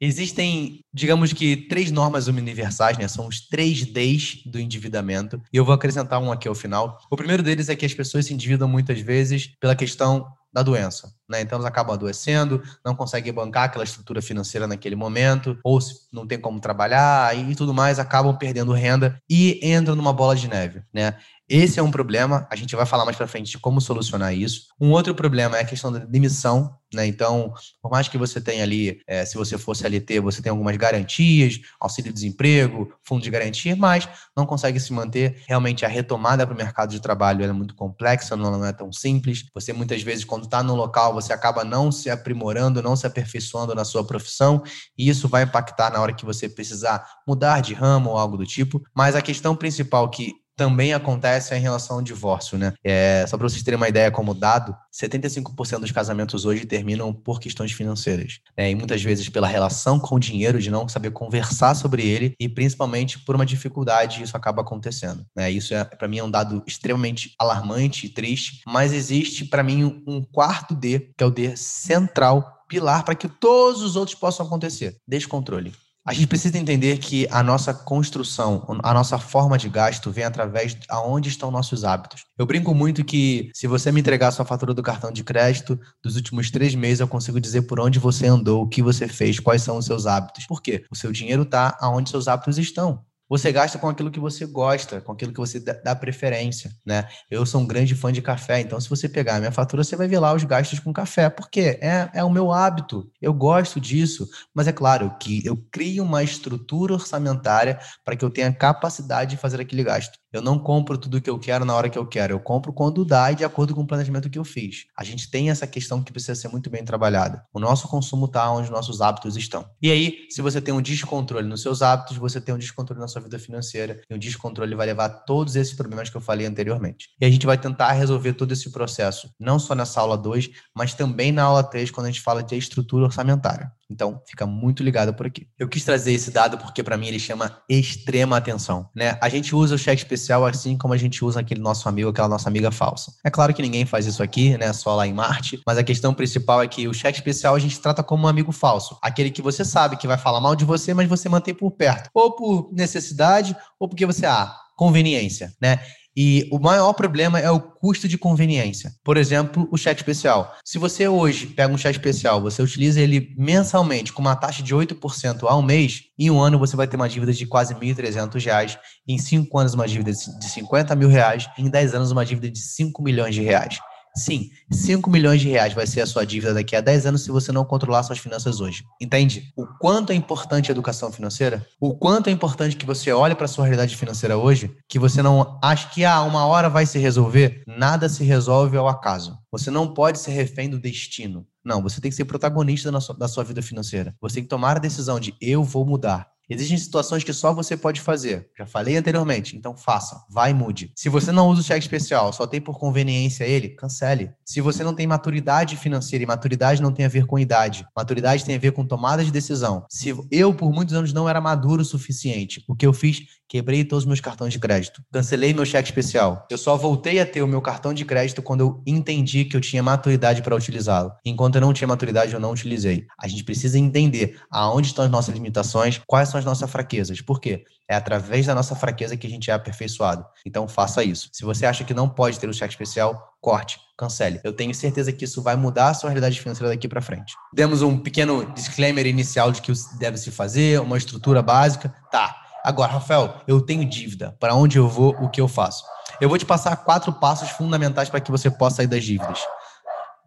Existem, 0.00 0.80
digamos 0.92 1.32
que, 1.32 1.56
três 1.56 1.90
normas 1.90 2.26
universais, 2.26 2.98
né? 2.98 3.06
São 3.08 3.28
os 3.28 3.46
três 3.46 3.86
Ds 3.86 4.42
do 4.44 4.58
endividamento. 4.58 5.40
E 5.52 5.56
eu 5.56 5.64
vou 5.64 5.74
acrescentar 5.74 6.20
um 6.20 6.32
aqui 6.32 6.48
ao 6.48 6.54
final. 6.54 6.98
O 7.10 7.16
primeiro 7.16 7.42
deles 7.42 7.68
é 7.68 7.76
que 7.76 7.86
as 7.86 7.94
pessoas 7.94 8.26
se 8.26 8.34
endividam 8.34 8.68
muitas 8.68 9.00
vezes 9.00 9.52
pela 9.60 9.76
questão 9.76 10.26
da 10.54 10.62
doença. 10.62 11.12
Né? 11.28 11.40
Então 11.40 11.56
elas 11.56 11.66
acabam 11.66 11.92
adoecendo, 11.94 12.62
não 12.84 12.94
conseguem 12.94 13.32
bancar 13.32 13.64
aquela 13.64 13.82
estrutura 13.82 14.22
financeira 14.22 14.68
naquele 14.68 14.94
momento, 14.94 15.58
ou 15.64 15.80
não 16.12 16.24
tem 16.26 16.40
como 16.40 16.60
trabalhar 16.60 17.36
e 17.36 17.56
tudo 17.56 17.74
mais, 17.74 17.98
acabam 17.98 18.36
perdendo 18.38 18.72
renda 18.72 19.20
e 19.28 19.58
entram 19.62 19.96
numa 19.96 20.12
bola 20.12 20.36
de 20.36 20.46
neve. 20.48 20.80
Né? 20.92 21.16
Esse 21.48 21.78
é 21.78 21.82
um 21.82 21.90
problema, 21.90 22.46
a 22.50 22.56
gente 22.56 22.74
vai 22.74 22.86
falar 22.86 23.04
mais 23.04 23.18
para 23.18 23.26
frente 23.26 23.50
de 23.50 23.58
como 23.58 23.78
solucionar 23.78 24.34
isso. 24.34 24.68
Um 24.80 24.92
outro 24.92 25.14
problema 25.14 25.58
é 25.58 25.60
a 25.60 25.64
questão 25.64 25.92
da 25.92 25.98
demissão, 25.98 26.74
né? 26.92 27.06
Então, 27.06 27.52
por 27.82 27.90
mais 27.90 28.08
que 28.08 28.16
você 28.16 28.40
tenha 28.40 28.62
ali, 28.62 28.98
é, 29.06 29.26
se 29.26 29.36
você 29.36 29.58
fosse 29.58 29.86
LT, 29.86 30.20
você 30.20 30.40
tem 30.40 30.48
algumas 30.48 30.74
garantias, 30.78 31.60
auxílio-desemprego, 31.78 32.90
fundo 33.02 33.22
de 33.22 33.28
garantia, 33.28 33.76
mas 33.76 34.08
não 34.34 34.46
consegue 34.46 34.80
se 34.80 34.90
manter. 34.92 35.42
Realmente, 35.46 35.84
a 35.84 35.88
retomada 35.88 36.46
para 36.46 36.54
o 36.54 36.56
mercado 36.56 36.90
de 36.90 37.00
trabalho 37.00 37.44
é 37.44 37.52
muito 37.52 37.74
complexa, 37.74 38.34
não 38.36 38.64
é 38.64 38.72
tão 38.72 38.90
simples. 38.90 39.44
Você, 39.52 39.72
muitas 39.74 40.02
vezes, 40.02 40.24
quando 40.24 40.44
está 40.44 40.62
no 40.62 40.74
local, 40.74 41.12
você 41.12 41.32
acaba 41.34 41.62
não 41.62 41.92
se 41.92 42.08
aprimorando, 42.08 42.82
não 42.82 42.96
se 42.96 43.06
aperfeiçoando 43.06 43.74
na 43.74 43.84
sua 43.84 44.02
profissão, 44.06 44.62
e 44.96 45.10
isso 45.10 45.28
vai 45.28 45.42
impactar 45.42 45.92
na 45.92 46.00
hora 46.00 46.14
que 46.14 46.24
você 46.24 46.48
precisar 46.48 47.06
mudar 47.28 47.60
de 47.60 47.74
ramo 47.74 48.10
ou 48.10 48.18
algo 48.18 48.38
do 48.38 48.46
tipo. 48.46 48.80
Mas 48.94 49.14
a 49.14 49.20
questão 49.20 49.54
principal 49.54 50.08
que 50.08 50.32
também 50.56 50.92
acontece 50.94 51.54
em 51.54 51.60
relação 51.60 51.96
ao 51.96 52.02
divórcio, 52.02 52.56
né? 52.56 52.72
É, 52.82 53.24
só 53.26 53.36
para 53.36 53.48
vocês 53.48 53.62
terem 53.62 53.76
uma 53.76 53.88
ideia 53.88 54.10
como 54.10 54.34
dado, 54.34 54.76
75% 54.92 55.80
dos 55.80 55.90
casamentos 55.90 56.44
hoje 56.44 56.64
terminam 56.64 57.12
por 57.12 57.40
questões 57.40 57.72
financeiras. 57.72 58.40
Né? 58.56 58.70
E 58.70 58.74
muitas 58.74 59.02
vezes 59.02 59.28
pela 59.28 59.48
relação 59.48 59.98
com 59.98 60.14
o 60.14 60.20
dinheiro, 60.20 60.60
de 60.60 60.70
não 60.70 60.88
saber 60.88 61.10
conversar 61.10 61.74
sobre 61.74 62.06
ele 62.06 62.34
e 62.38 62.48
principalmente 62.48 63.18
por 63.18 63.34
uma 63.34 63.46
dificuldade, 63.46 64.22
isso 64.22 64.36
acaba 64.36 64.62
acontecendo. 64.62 65.26
Né? 65.34 65.50
Isso, 65.50 65.74
é, 65.74 65.84
para 65.84 66.08
mim, 66.08 66.18
é 66.18 66.24
um 66.24 66.30
dado 66.30 66.62
extremamente 66.66 67.34
alarmante 67.38 68.06
e 68.06 68.08
triste, 68.08 68.60
mas 68.66 68.92
existe, 68.92 69.44
para 69.44 69.62
mim, 69.62 70.02
um 70.06 70.22
quarto 70.22 70.74
D, 70.74 71.12
que 71.16 71.24
é 71.24 71.26
o 71.26 71.30
D 71.30 71.56
central, 71.56 72.64
pilar, 72.68 73.04
para 73.04 73.14
que 73.14 73.28
todos 73.28 73.82
os 73.82 73.96
outros 73.96 74.16
possam 74.16 74.46
acontecer. 74.46 74.96
Descontrole. 75.06 75.72
A 76.06 76.12
gente 76.12 76.26
precisa 76.26 76.58
entender 76.58 76.98
que 76.98 77.26
a 77.30 77.42
nossa 77.42 77.72
construção, 77.72 78.66
a 78.82 78.92
nossa 78.92 79.18
forma 79.18 79.56
de 79.56 79.70
gasto 79.70 80.10
vem 80.10 80.24
através 80.24 80.74
de 80.74 80.82
aonde 80.90 81.30
estão 81.30 81.50
nossos 81.50 81.82
hábitos. 81.82 82.26
Eu 82.36 82.44
brinco 82.44 82.74
muito 82.74 83.02
que 83.02 83.50
se 83.54 83.66
você 83.66 83.90
me 83.90 84.00
entregar 84.00 84.28
a 84.28 84.32
sua 84.32 84.44
fatura 84.44 84.74
do 84.74 84.82
cartão 84.82 85.10
de 85.10 85.24
crédito 85.24 85.80
dos 86.02 86.16
últimos 86.16 86.50
três 86.50 86.74
meses, 86.74 87.00
eu 87.00 87.08
consigo 87.08 87.40
dizer 87.40 87.62
por 87.62 87.80
onde 87.80 87.98
você 87.98 88.26
andou, 88.26 88.64
o 88.64 88.68
que 88.68 88.82
você 88.82 89.08
fez, 89.08 89.40
quais 89.40 89.62
são 89.62 89.78
os 89.78 89.86
seus 89.86 90.04
hábitos. 90.04 90.46
Por 90.46 90.60
quê? 90.60 90.84
O 90.90 90.96
seu 90.96 91.10
dinheiro 91.10 91.42
está 91.42 91.74
aonde 91.80 92.10
seus 92.10 92.28
hábitos 92.28 92.58
estão. 92.58 93.02
Você 93.34 93.50
gasta 93.50 93.80
com 93.80 93.88
aquilo 93.88 94.12
que 94.12 94.20
você 94.20 94.46
gosta, 94.46 95.00
com 95.00 95.10
aquilo 95.10 95.32
que 95.32 95.40
você 95.40 95.58
dá 95.58 95.96
preferência, 95.96 96.70
né? 96.86 97.08
Eu 97.28 97.44
sou 97.44 97.60
um 97.60 97.66
grande 97.66 97.92
fã 97.92 98.12
de 98.12 98.22
café, 98.22 98.60
então 98.60 98.80
se 98.80 98.88
você 98.88 99.08
pegar 99.08 99.34
a 99.34 99.38
minha 99.40 99.50
fatura, 99.50 99.82
você 99.82 99.96
vai 99.96 100.06
ver 100.06 100.20
lá 100.20 100.32
os 100.32 100.44
gastos 100.44 100.78
com 100.78 100.92
café. 100.92 101.28
Por 101.28 101.50
quê? 101.50 101.76
É, 101.82 102.08
é 102.14 102.22
o 102.22 102.30
meu 102.30 102.52
hábito, 102.52 103.10
eu 103.20 103.34
gosto 103.34 103.80
disso. 103.80 104.28
Mas 104.54 104.68
é 104.68 104.72
claro 104.72 105.16
que 105.18 105.44
eu 105.44 105.56
crio 105.72 106.04
uma 106.04 106.22
estrutura 106.22 106.94
orçamentária 106.94 107.80
para 108.04 108.14
que 108.14 108.24
eu 108.24 108.30
tenha 108.30 108.52
capacidade 108.52 109.32
de 109.32 109.36
fazer 109.36 109.60
aquele 109.60 109.82
gasto. 109.82 110.16
Eu 110.34 110.42
não 110.42 110.58
compro 110.58 110.98
tudo 110.98 111.20
que 111.20 111.30
eu 111.30 111.38
quero 111.38 111.64
na 111.64 111.72
hora 111.76 111.88
que 111.88 111.96
eu 111.96 112.04
quero. 112.04 112.34
Eu 112.34 112.40
compro 112.40 112.72
quando 112.72 113.04
dá 113.04 113.30
e 113.30 113.36
de 113.36 113.44
acordo 113.44 113.72
com 113.72 113.82
o 113.82 113.86
planejamento 113.86 114.28
que 114.28 114.36
eu 114.36 114.42
fiz. 114.42 114.86
A 114.98 115.04
gente 115.04 115.30
tem 115.30 115.48
essa 115.48 115.64
questão 115.64 116.02
que 116.02 116.10
precisa 116.10 116.34
ser 116.34 116.48
muito 116.48 116.68
bem 116.68 116.84
trabalhada. 116.84 117.46
O 117.52 117.60
nosso 117.60 117.86
consumo 117.86 118.26
está 118.26 118.50
onde 118.50 118.64
os 118.64 118.70
nossos 118.70 119.00
hábitos 119.00 119.36
estão. 119.36 119.64
E 119.80 119.92
aí, 119.92 120.26
se 120.28 120.42
você 120.42 120.60
tem 120.60 120.74
um 120.74 120.82
descontrole 120.82 121.46
nos 121.46 121.62
seus 121.62 121.82
hábitos, 121.82 122.16
você 122.16 122.40
tem 122.40 122.52
um 122.52 122.58
descontrole 122.58 123.00
na 123.00 123.06
sua 123.06 123.22
vida 123.22 123.38
financeira. 123.38 124.00
E 124.10 124.14
o 124.14 124.18
descontrole 124.18 124.74
vai 124.74 124.86
levar 124.86 125.04
a 125.04 125.08
todos 125.08 125.54
esses 125.54 125.72
problemas 125.72 126.10
que 126.10 126.16
eu 126.16 126.20
falei 126.20 126.48
anteriormente. 126.48 127.10
E 127.20 127.24
a 127.24 127.30
gente 127.30 127.46
vai 127.46 127.56
tentar 127.56 127.92
resolver 127.92 128.32
todo 128.32 128.50
esse 128.50 128.72
processo, 128.72 129.30
não 129.38 129.60
só 129.60 129.72
nessa 129.72 130.00
aula 130.00 130.18
2, 130.18 130.50
mas 130.74 130.94
também 130.94 131.30
na 131.30 131.44
aula 131.44 131.62
3, 131.62 131.92
quando 131.92 132.06
a 132.06 132.10
gente 132.10 132.20
fala 132.20 132.42
de 132.42 132.56
estrutura 132.56 133.04
orçamentária. 133.04 133.70
Então, 133.94 134.20
fica 134.26 134.44
muito 134.44 134.82
ligado 134.82 135.14
por 135.14 135.24
aqui. 135.24 135.46
Eu 135.56 135.68
quis 135.68 135.84
trazer 135.84 136.12
esse 136.12 136.32
dado 136.32 136.58
porque, 136.58 136.82
para 136.82 136.96
mim, 136.96 137.06
ele 137.06 137.20
chama 137.20 137.58
extrema 137.70 138.36
atenção. 138.36 138.90
Né? 138.94 139.16
A 139.20 139.28
gente 139.28 139.54
usa 139.54 139.76
o 139.76 139.78
cheque 139.78 140.02
especial 140.02 140.44
assim 140.44 140.76
como 140.76 140.92
a 140.92 140.96
gente 140.96 141.24
usa 141.24 141.38
aquele 141.38 141.60
nosso 141.60 141.88
amigo, 141.88 142.10
aquela 142.10 142.28
nossa 142.28 142.48
amiga 142.48 142.72
falsa. 142.72 143.12
É 143.24 143.30
claro 143.30 143.54
que 143.54 143.62
ninguém 143.62 143.86
faz 143.86 144.04
isso 144.04 144.20
aqui, 144.20 144.58
né? 144.58 144.72
Só 144.72 144.96
lá 144.96 145.06
em 145.06 145.12
Marte. 145.12 145.62
Mas 145.64 145.78
a 145.78 145.84
questão 145.84 146.12
principal 146.12 146.60
é 146.60 146.66
que 146.66 146.88
o 146.88 146.92
cheque 146.92 147.18
especial 147.18 147.54
a 147.54 147.58
gente 147.60 147.78
trata 147.78 148.02
como 148.02 148.24
um 148.24 148.28
amigo 148.28 148.50
falso. 148.50 148.98
Aquele 149.00 149.30
que 149.30 149.40
você 149.40 149.64
sabe 149.64 149.96
que 149.96 150.08
vai 150.08 150.18
falar 150.18 150.40
mal 150.40 150.56
de 150.56 150.64
você, 150.64 150.92
mas 150.92 151.08
você 151.08 151.28
mantém 151.28 151.54
por 151.54 151.70
perto. 151.70 152.10
Ou 152.12 152.34
por 152.34 152.70
necessidade, 152.72 153.56
ou 153.78 153.88
porque 153.88 154.04
você, 154.04 154.26
ah, 154.26 154.52
conveniência, 154.76 155.52
né? 155.60 155.78
E 156.16 156.48
o 156.52 156.58
maior 156.58 156.92
problema 156.92 157.40
é 157.40 157.50
o 157.50 157.60
custo 157.60 158.06
de 158.06 158.16
conveniência. 158.16 158.92
Por 159.02 159.16
exemplo, 159.16 159.68
o 159.70 159.76
chat 159.76 159.96
especial. 159.96 160.56
Se 160.64 160.78
você 160.78 161.08
hoje 161.08 161.46
pega 161.46 161.72
um 161.72 161.78
chat 161.78 161.94
especial, 161.94 162.40
você 162.40 162.62
utiliza 162.62 163.00
ele 163.00 163.34
mensalmente 163.36 164.12
com 164.12 164.22
uma 164.22 164.36
taxa 164.36 164.62
de 164.62 164.74
8% 164.74 165.42
ao 165.42 165.60
mês, 165.60 166.02
em 166.18 166.30
um 166.30 166.40
ano 166.40 166.58
você 166.58 166.76
vai 166.76 166.86
ter 166.86 166.96
uma 166.96 167.08
dívida 167.08 167.32
de 167.32 167.46
quase 167.46 167.74
R$ 167.74 167.80
1.300, 167.80 168.78
em 169.08 169.18
cinco 169.18 169.58
anos 169.58 169.74
uma 169.74 169.88
dívida 169.88 170.12
de 170.12 170.48
50 170.48 170.94
mil 170.94 171.08
reais, 171.08 171.48
em 171.58 171.68
10 171.68 171.94
anos 171.94 172.10
uma 172.12 172.24
dívida 172.24 172.50
de 172.50 172.60
5 172.60 173.02
milhões 173.02 173.34
de 173.34 173.42
reais. 173.42 173.78
Sim, 174.16 174.50
5 174.70 175.10
milhões 175.10 175.40
de 175.40 175.48
reais 175.48 175.72
vai 175.72 175.88
ser 175.88 176.00
a 176.00 176.06
sua 176.06 176.24
dívida 176.24 176.54
daqui 176.54 176.76
a 176.76 176.80
10 176.80 177.06
anos 177.06 177.24
se 177.24 177.32
você 177.32 177.50
não 177.50 177.64
controlar 177.64 178.02
suas 178.04 178.18
finanças 178.18 178.60
hoje. 178.60 178.84
Entende? 179.00 179.52
O 179.56 179.66
quanto 179.66 180.12
é 180.12 180.14
importante 180.14 180.70
a 180.70 180.72
educação 180.72 181.10
financeira? 181.10 181.66
O 181.80 181.96
quanto 181.96 182.28
é 182.28 182.30
importante 182.30 182.76
que 182.76 182.86
você 182.86 183.10
olhe 183.12 183.34
para 183.34 183.46
a 183.46 183.48
sua 183.48 183.64
realidade 183.64 183.96
financeira 183.96 184.36
hoje, 184.36 184.70
que 184.88 185.00
você 185.00 185.20
não 185.20 185.58
ache 185.60 185.90
que 185.90 186.04
ah, 186.04 186.22
uma 186.22 186.46
hora 186.46 186.68
vai 186.68 186.86
se 186.86 186.96
resolver. 186.96 187.64
Nada 187.66 188.08
se 188.08 188.22
resolve 188.22 188.76
ao 188.76 188.88
acaso. 188.88 189.36
Você 189.54 189.70
não 189.70 189.94
pode 189.94 190.18
ser 190.18 190.32
refém 190.32 190.68
do 190.68 190.80
destino. 190.80 191.46
Não, 191.64 191.80
você 191.80 192.00
tem 192.00 192.10
que 192.10 192.16
ser 192.16 192.24
protagonista 192.24 192.90
sua, 193.00 193.14
da 193.14 193.28
sua 193.28 193.44
vida 193.44 193.62
financeira. 193.62 194.12
Você 194.20 194.34
tem 194.34 194.42
que 194.42 194.48
tomar 194.48 194.78
a 194.78 194.80
decisão 194.80 195.20
de 195.20 195.32
eu 195.40 195.62
vou 195.62 195.86
mudar. 195.86 196.28
Existem 196.50 196.76
situações 196.76 197.24
que 197.24 197.32
só 197.32 197.54
você 197.54 197.76
pode 197.76 198.00
fazer. 198.00 198.50
Já 198.58 198.66
falei 198.66 198.96
anteriormente, 198.96 199.56
então 199.56 199.74
faça, 199.74 200.22
vai 200.28 200.50
e 200.50 200.54
mude. 200.54 200.92
Se 200.94 201.08
você 201.08 201.32
não 201.32 201.48
usa 201.48 201.62
o 201.62 201.64
cheque 201.64 201.80
especial, 201.80 202.32
só 202.32 202.46
tem 202.46 202.60
por 202.60 202.78
conveniência 202.78 203.44
ele, 203.44 203.70
cancele. 203.70 204.30
Se 204.44 204.60
você 204.60 204.84
não 204.84 204.94
tem 204.94 205.06
maturidade 205.06 205.76
financeira 205.76 206.22
e 206.22 206.26
maturidade 206.26 206.82
não 206.82 206.92
tem 206.92 207.06
a 207.06 207.08
ver 207.08 207.26
com 207.26 207.38
idade, 207.38 207.86
maturidade 207.96 208.44
tem 208.44 208.56
a 208.56 208.58
ver 208.58 208.72
com 208.72 208.84
tomada 208.84 209.24
de 209.24 209.30
decisão. 209.30 209.86
Se 209.88 210.14
eu 210.30 210.52
por 210.52 210.70
muitos 210.70 210.94
anos 210.94 211.12
não 211.14 211.28
era 211.28 211.40
maduro 211.40 211.80
o 211.80 211.84
suficiente, 211.84 212.62
o 212.68 212.76
que 212.76 212.86
eu 212.86 212.92
fiz? 212.92 213.22
Quebrei 213.48 213.84
todos 213.84 214.04
os 214.04 214.08
meus 214.08 214.20
cartões 214.20 214.52
de 214.52 214.58
crédito. 214.58 215.02
Cancelei 215.12 215.54
meu 215.54 215.64
cheque 215.64 215.88
especial. 215.88 216.46
Eu 216.50 216.58
só 216.58 216.76
voltei 216.76 217.20
a 217.20 217.26
ter 217.26 217.42
o 217.42 217.46
meu 217.46 217.62
cartão 217.62 217.94
de 217.94 218.04
crédito 218.04 218.42
quando 218.42 218.60
eu 218.60 218.82
entendi 218.86 219.43
que 219.44 219.56
eu 219.56 219.60
tinha 219.60 219.82
maturidade 219.82 220.42
para 220.42 220.54
utilizá-lo. 220.54 221.12
Enquanto 221.24 221.56
eu 221.56 221.60
não 221.60 221.72
tinha 221.72 221.88
maturidade, 221.88 222.32
eu 222.32 222.40
não 222.40 222.52
utilizei. 222.52 223.06
A 223.18 223.28
gente 223.28 223.44
precisa 223.44 223.78
entender 223.78 224.40
aonde 224.50 224.88
estão 224.88 225.04
as 225.04 225.10
nossas 225.10 225.34
limitações, 225.34 226.00
quais 226.06 226.28
são 226.28 226.38
as 226.38 226.44
nossas 226.44 226.70
fraquezas. 226.70 227.20
Por 227.20 227.40
quê? 227.40 227.64
É 227.88 227.94
através 227.94 228.46
da 228.46 228.54
nossa 228.54 228.74
fraqueza 228.74 229.16
que 229.16 229.26
a 229.26 229.30
gente 229.30 229.50
é 229.50 229.54
aperfeiçoado. 229.54 230.24
Então 230.46 230.66
faça 230.66 231.04
isso. 231.04 231.28
Se 231.32 231.44
você 231.44 231.66
acha 231.66 231.84
que 231.84 231.94
não 231.94 232.08
pode 232.08 232.38
ter 232.38 232.48
o 232.48 232.54
cheque 232.54 232.72
especial, 232.72 233.34
corte, 233.40 233.78
cancele. 233.96 234.40
Eu 234.42 234.52
tenho 234.52 234.74
certeza 234.74 235.12
que 235.12 235.24
isso 235.24 235.42
vai 235.42 235.56
mudar 235.56 235.88
a 235.88 235.94
sua 235.94 236.10
realidade 236.10 236.40
financeira 236.40 236.70
daqui 236.70 236.88
para 236.88 237.02
frente. 237.02 237.34
Demos 237.52 237.82
um 237.82 237.98
pequeno 237.98 238.50
disclaimer 238.54 239.06
inicial 239.06 239.52
de 239.52 239.60
que 239.60 239.72
deve 239.98 240.16
se 240.16 240.30
fazer, 240.30 240.80
uma 240.80 240.96
estrutura 240.96 241.42
básica. 241.42 241.94
Tá, 242.10 242.44
Agora, 242.64 242.92
Rafael, 242.92 243.42
eu 243.46 243.60
tenho 243.60 243.84
dívida. 243.84 244.34
Para 244.40 244.54
onde 244.54 244.78
eu 244.78 244.88
vou? 244.88 245.14
O 245.20 245.28
que 245.28 245.38
eu 245.38 245.46
faço? 245.46 245.84
Eu 246.20 246.28
vou 246.28 246.38
te 246.38 246.46
passar 246.46 246.76
quatro 246.76 247.12
passos 247.12 247.50
fundamentais 247.50 248.08
para 248.08 248.20
que 248.20 248.30
você 248.30 248.50
possa 248.50 248.76
sair 248.76 248.86
das 248.86 249.04
dívidas. 249.04 249.40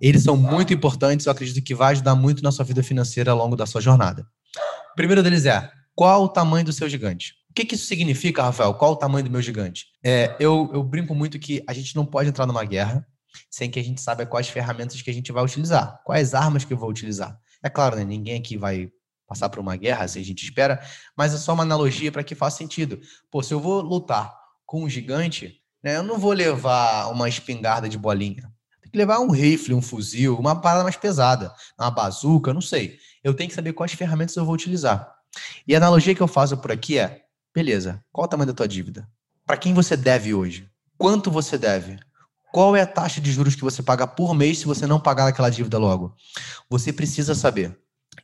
Eles 0.02 0.24
são 0.24 0.38
muito 0.38 0.74
importantes, 0.74 1.26
eu 1.26 1.32
acredito 1.32 1.64
que 1.64 1.74
vai 1.74 1.94
ajudar 1.94 2.16
muito 2.16 2.44
na 2.44 2.52
sua 2.52 2.66
vida 2.66 2.84
financeira 2.84 3.32
ao 3.32 3.38
longo 3.38 3.56
da 3.56 3.66
sua 3.66 3.82
jornada. 3.82 4.28
O 4.92 4.96
primeiro 4.96 5.24
deles 5.24 5.46
é: 5.46 5.72
qual 5.96 6.24
o 6.24 6.30
tamanho 6.30 6.66
do 6.66 6.74
seu 6.74 6.88
gigante? 6.88 7.34
O 7.50 7.54
que, 7.54 7.66
que 7.66 7.76
isso 7.76 7.88
significa, 7.88 8.44
Rafael? 8.44 8.74
Qual 8.76 8.92
o 8.92 8.96
tamanho 8.96 9.26
do 9.26 9.32
meu 9.32 9.42
gigante? 9.42 9.86
É, 10.04 10.36
eu, 10.40 10.70
eu 10.74 10.84
brinco 10.84 11.16
muito 11.16 11.40
que 11.40 11.64
a 11.68 11.74
gente 11.74 11.96
não 11.96 12.06
pode 12.06 12.30
entrar 12.30 12.46
numa 12.46 12.64
guerra 12.64 13.06
sem 13.50 13.70
que 13.70 13.80
a 13.80 13.84
gente 13.84 14.02
saiba 14.02 14.26
quais 14.26 14.48
ferramentas 14.48 15.02
que 15.02 15.10
a 15.10 15.14
gente 15.14 15.32
vai 15.32 15.44
utilizar, 15.44 16.00
quais 16.04 16.34
armas 16.34 16.64
que 16.64 16.74
eu 16.74 16.78
vou 16.78 16.90
utilizar. 16.90 17.38
É 17.64 17.70
claro, 17.70 17.96
né, 17.96 18.04
ninguém 18.04 18.40
aqui 18.40 18.58
vai 18.58 18.92
passar 19.28 19.50
por 19.50 19.60
uma 19.60 19.76
guerra, 19.76 20.06
assim 20.06 20.22
a 20.22 20.24
gente 20.24 20.44
espera, 20.44 20.82
mas 21.16 21.34
é 21.34 21.38
só 21.38 21.54
uma 21.54 21.64
analogia 21.64 22.12
para 22.12 22.24
que 22.24 22.36
faça 22.36 22.58
sentido. 22.58 23.00
Pô, 23.30 23.44
se 23.44 23.54
eu 23.54 23.60
vou 23.60 23.82
lutar 23.82 24.34
com 24.66 24.84
um 24.84 24.90
gigante, 24.90 25.62
Né? 25.84 25.98
Eu 25.98 26.04
não 26.04 26.18
vou 26.18 26.32
levar 26.32 27.08
uma 27.12 27.30
espingarda 27.30 27.88
de 27.88 27.98
bolinha. 27.98 28.52
Tem 28.82 28.92
que 28.92 28.98
levar 28.98 29.20
um 29.20 29.30
rifle, 29.30 29.74
um 29.74 29.82
fuzil, 29.82 30.38
uma 30.38 30.60
parada 30.60 30.84
mais 30.84 30.96
pesada, 30.96 31.54
uma 31.80 31.92
bazuca, 31.92 32.54
não 32.54 32.62
sei. 32.62 32.98
Eu 33.24 33.34
tenho 33.34 33.50
que 33.50 33.56
saber 33.56 33.74
quais 33.74 33.94
ferramentas 33.94 34.36
eu 34.36 34.46
vou 34.46 34.54
utilizar. 34.54 35.12
E 35.68 35.76
a 35.76 35.78
analogia 35.78 36.16
que 36.16 36.22
eu 36.22 36.28
faço 36.28 36.58
por 36.58 36.72
aqui 36.72 36.98
é: 36.98 37.22
beleza, 37.54 38.04
qual 38.12 38.26
o 38.26 38.28
tamanho 38.28 38.48
da 38.48 38.54
tua 38.54 38.68
dívida? 38.68 39.08
Para 39.46 39.58
quem 39.58 39.74
você 39.74 39.96
deve 39.96 40.34
hoje? 40.34 40.70
Quanto 40.98 41.30
você 41.30 41.58
deve? 41.58 42.00
Qual 42.52 42.76
é 42.76 42.82
a 42.82 42.88
taxa 42.88 43.22
de 43.22 43.32
juros 43.32 43.56
que 43.56 43.62
você 43.62 43.84
paga 43.84 44.08
por 44.08 44.34
mês 44.34 44.60
se 44.60 44.66
você 44.66 44.88
não 44.88 45.00
pagar 45.00 45.28
aquela 45.28 45.50
dívida 45.50 45.78
logo? 45.78 46.16
Você 46.70 46.92
precisa 46.92 47.36
saber. 47.36 47.78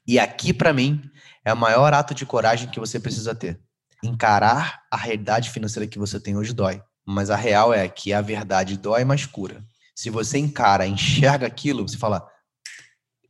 E 0.08 0.18
aqui, 0.18 0.54
para 0.54 0.74
mim, 0.74 1.02
é 1.46 1.54
o 1.54 1.58
maior 1.58 1.94
ato 1.94 2.14
de 2.14 2.26
coragem 2.26 2.70
que 2.70 2.80
você 2.80 3.00
precisa 3.00 3.36
ter. 3.36 3.60
Encarar 4.04 4.82
a 4.92 4.98
realidade 4.98 5.50
financeira 5.50 5.88
que 5.88 6.00
você 6.00 6.20
tem 6.20 6.36
hoje 6.36 6.54
dói. 6.54 6.82
Mas 7.06 7.30
a 7.30 7.36
real 7.36 7.74
é 7.74 7.88
que 7.88 8.14
a 8.14 8.22
verdade 8.22 8.78
dói, 8.78 9.04
mas 9.04 9.26
cura. 9.26 9.64
Se 9.96 10.10
você 10.10 10.38
encara, 10.38 10.88
enxerga 10.88 11.48
aquilo, 11.48 11.88
você 11.88 11.98
fala: 11.98 12.28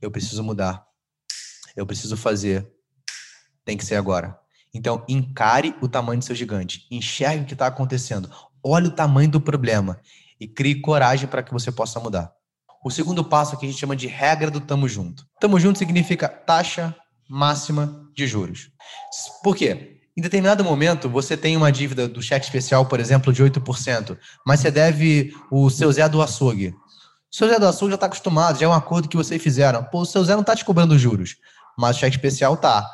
eu 0.01 0.11
preciso 0.11 0.43
mudar. 0.43 0.85
Eu 1.75 1.85
preciso 1.85 2.17
fazer. 2.17 2.69
Tem 3.65 3.77
que 3.77 3.85
ser 3.85 3.95
agora. 3.95 4.37
Então, 4.73 5.05
encare 5.07 5.75
o 5.81 5.87
tamanho 5.87 6.19
do 6.19 6.25
seu 6.25 6.35
gigante. 6.35 6.85
Enxergue 6.91 7.43
o 7.43 7.45
que 7.45 7.53
está 7.53 7.67
acontecendo. 7.67 8.29
Olhe 8.61 8.87
o 8.87 8.95
tamanho 8.95 9.29
do 9.29 9.39
problema 9.39 9.99
e 10.39 10.47
crie 10.47 10.81
coragem 10.81 11.27
para 11.27 11.43
que 11.43 11.53
você 11.53 11.71
possa 11.71 11.99
mudar. 11.99 12.33
O 12.83 12.91
segundo 12.91 13.23
passo 13.23 13.55
aqui 13.55 13.65
a 13.65 13.69
gente 13.69 13.79
chama 13.79 13.95
de 13.95 14.07
regra 14.07 14.51
do 14.51 14.59
tamo 14.59 14.89
junto. 14.89 15.25
Tamo 15.39 15.59
junto 15.59 15.79
significa 15.79 16.27
taxa 16.27 16.93
máxima 17.29 18.09
de 18.13 18.27
juros. 18.27 18.71
Por 19.41 19.55
quê? 19.55 19.92
Em 20.15 20.21
determinado 20.21 20.63
momento, 20.63 21.09
você 21.09 21.35
tem 21.35 21.57
uma 21.57 21.71
dívida 21.71 22.07
do 22.07 22.21
cheque 22.21 22.45
especial, 22.45 22.85
por 22.85 22.99
exemplo, 22.99 23.33
de 23.33 23.43
8%, 23.43 24.15
mas 24.45 24.59
você 24.59 24.69
deve 24.69 25.33
o 25.49 25.71
seu 25.71 25.91
Zé 25.91 26.07
do 26.07 26.21
açougue. 26.21 26.69
O 27.31 27.35
seu 27.35 27.49
Zé 27.49 27.57
do 27.57 27.65
açougue 27.65 27.91
já 27.91 27.95
está 27.95 28.05
acostumado, 28.05 28.59
já 28.59 28.67
é 28.67 28.69
um 28.69 28.73
acordo 28.73 29.09
que 29.09 29.17
vocês 29.17 29.41
fizeram. 29.41 29.83
Pô, 29.83 30.01
o 30.01 30.05
seu 30.05 30.23
Zé 30.23 30.33
não 30.33 30.41
está 30.41 30.55
te 30.55 30.63
cobrando 30.63 30.99
juros, 30.99 31.37
mas 31.75 31.97
o 31.97 31.99
cheque 31.99 32.15
especial 32.15 32.55
tá. 32.55 32.87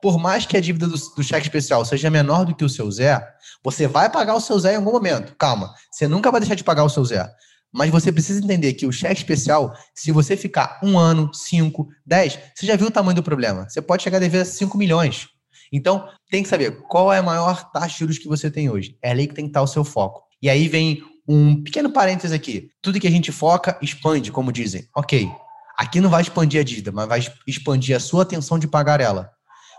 Por 0.00 0.18
mais 0.18 0.46
que 0.46 0.56
a 0.56 0.60
dívida 0.62 0.86
do, 0.86 0.96
do 0.96 1.22
cheque 1.22 1.46
especial 1.46 1.84
seja 1.84 2.08
menor 2.08 2.46
do 2.46 2.54
que 2.54 2.64
o 2.64 2.70
seu 2.70 2.90
Zé, 2.90 3.22
você 3.62 3.86
vai 3.86 4.08
pagar 4.08 4.34
o 4.34 4.40
seu 4.40 4.58
Zé 4.58 4.72
em 4.72 4.76
algum 4.76 4.92
momento. 4.92 5.36
Calma, 5.36 5.74
você 5.90 6.08
nunca 6.08 6.30
vai 6.30 6.40
deixar 6.40 6.54
de 6.54 6.64
pagar 6.64 6.84
o 6.84 6.88
seu 6.88 7.04
Zé. 7.04 7.30
Mas 7.70 7.90
você 7.90 8.10
precisa 8.10 8.42
entender 8.42 8.72
que 8.72 8.86
o 8.86 8.92
cheque 8.92 9.20
especial, 9.20 9.74
se 9.94 10.10
você 10.10 10.38
ficar 10.38 10.80
um 10.82 10.98
ano, 10.98 11.30
cinco, 11.34 11.86
dez, 12.04 12.38
você 12.54 12.64
já 12.64 12.76
viu 12.76 12.86
o 12.86 12.90
tamanho 12.90 13.16
do 13.16 13.22
problema. 13.22 13.68
Você 13.68 13.82
pode 13.82 14.02
chegar 14.02 14.16
a 14.16 14.20
dever 14.20 14.46
5 14.46 14.76
milhões. 14.78 15.28
Então, 15.72 16.06
tem 16.30 16.42
que 16.42 16.48
saber 16.48 16.82
qual 16.82 17.12
é 17.12 17.18
a 17.18 17.22
maior 17.22 17.70
taxa 17.72 17.94
de 17.94 17.98
juros 18.00 18.18
que 18.18 18.28
você 18.28 18.50
tem 18.50 18.68
hoje. 18.68 18.96
É 19.02 19.10
ali 19.10 19.26
que 19.26 19.34
tem 19.34 19.46
que 19.46 19.50
estar 19.50 19.62
o 19.62 19.66
seu 19.66 19.82
foco. 19.82 20.22
E 20.40 20.50
aí 20.50 20.68
vem 20.68 21.02
um 21.26 21.62
pequeno 21.62 21.90
parênteses 21.90 22.32
aqui. 22.32 22.70
Tudo 22.82 23.00
que 23.00 23.06
a 23.06 23.10
gente 23.10 23.32
foca, 23.32 23.78
expande, 23.80 24.30
como 24.30 24.52
dizem. 24.52 24.86
Ok, 24.94 25.30
aqui 25.78 26.00
não 26.00 26.10
vai 26.10 26.22
expandir 26.22 26.60
a 26.60 26.64
dívida, 26.64 26.92
mas 26.92 27.08
vai 27.08 27.20
expandir 27.46 27.96
a 27.96 28.00
sua 28.00 28.22
atenção 28.22 28.58
de 28.58 28.68
pagar 28.68 29.00
ela. 29.00 29.30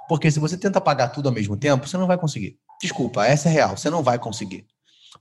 Porque 0.10 0.30
se 0.32 0.40
você 0.40 0.58
tenta 0.58 0.82
pagar 0.82 1.10
tudo 1.10 1.30
ao 1.30 1.36
mesmo 1.36 1.56
tempo, 1.56 1.88
você 1.88 1.98
não 1.98 2.08
vai 2.08 2.18
conseguir. 2.18 2.58
Desculpa, 2.82 3.26
essa 3.26 3.48
é 3.48 3.52
real, 3.52 3.78
você 3.78 3.90
não 3.90 4.04
vai 4.04 4.20
conseguir. 4.20 4.66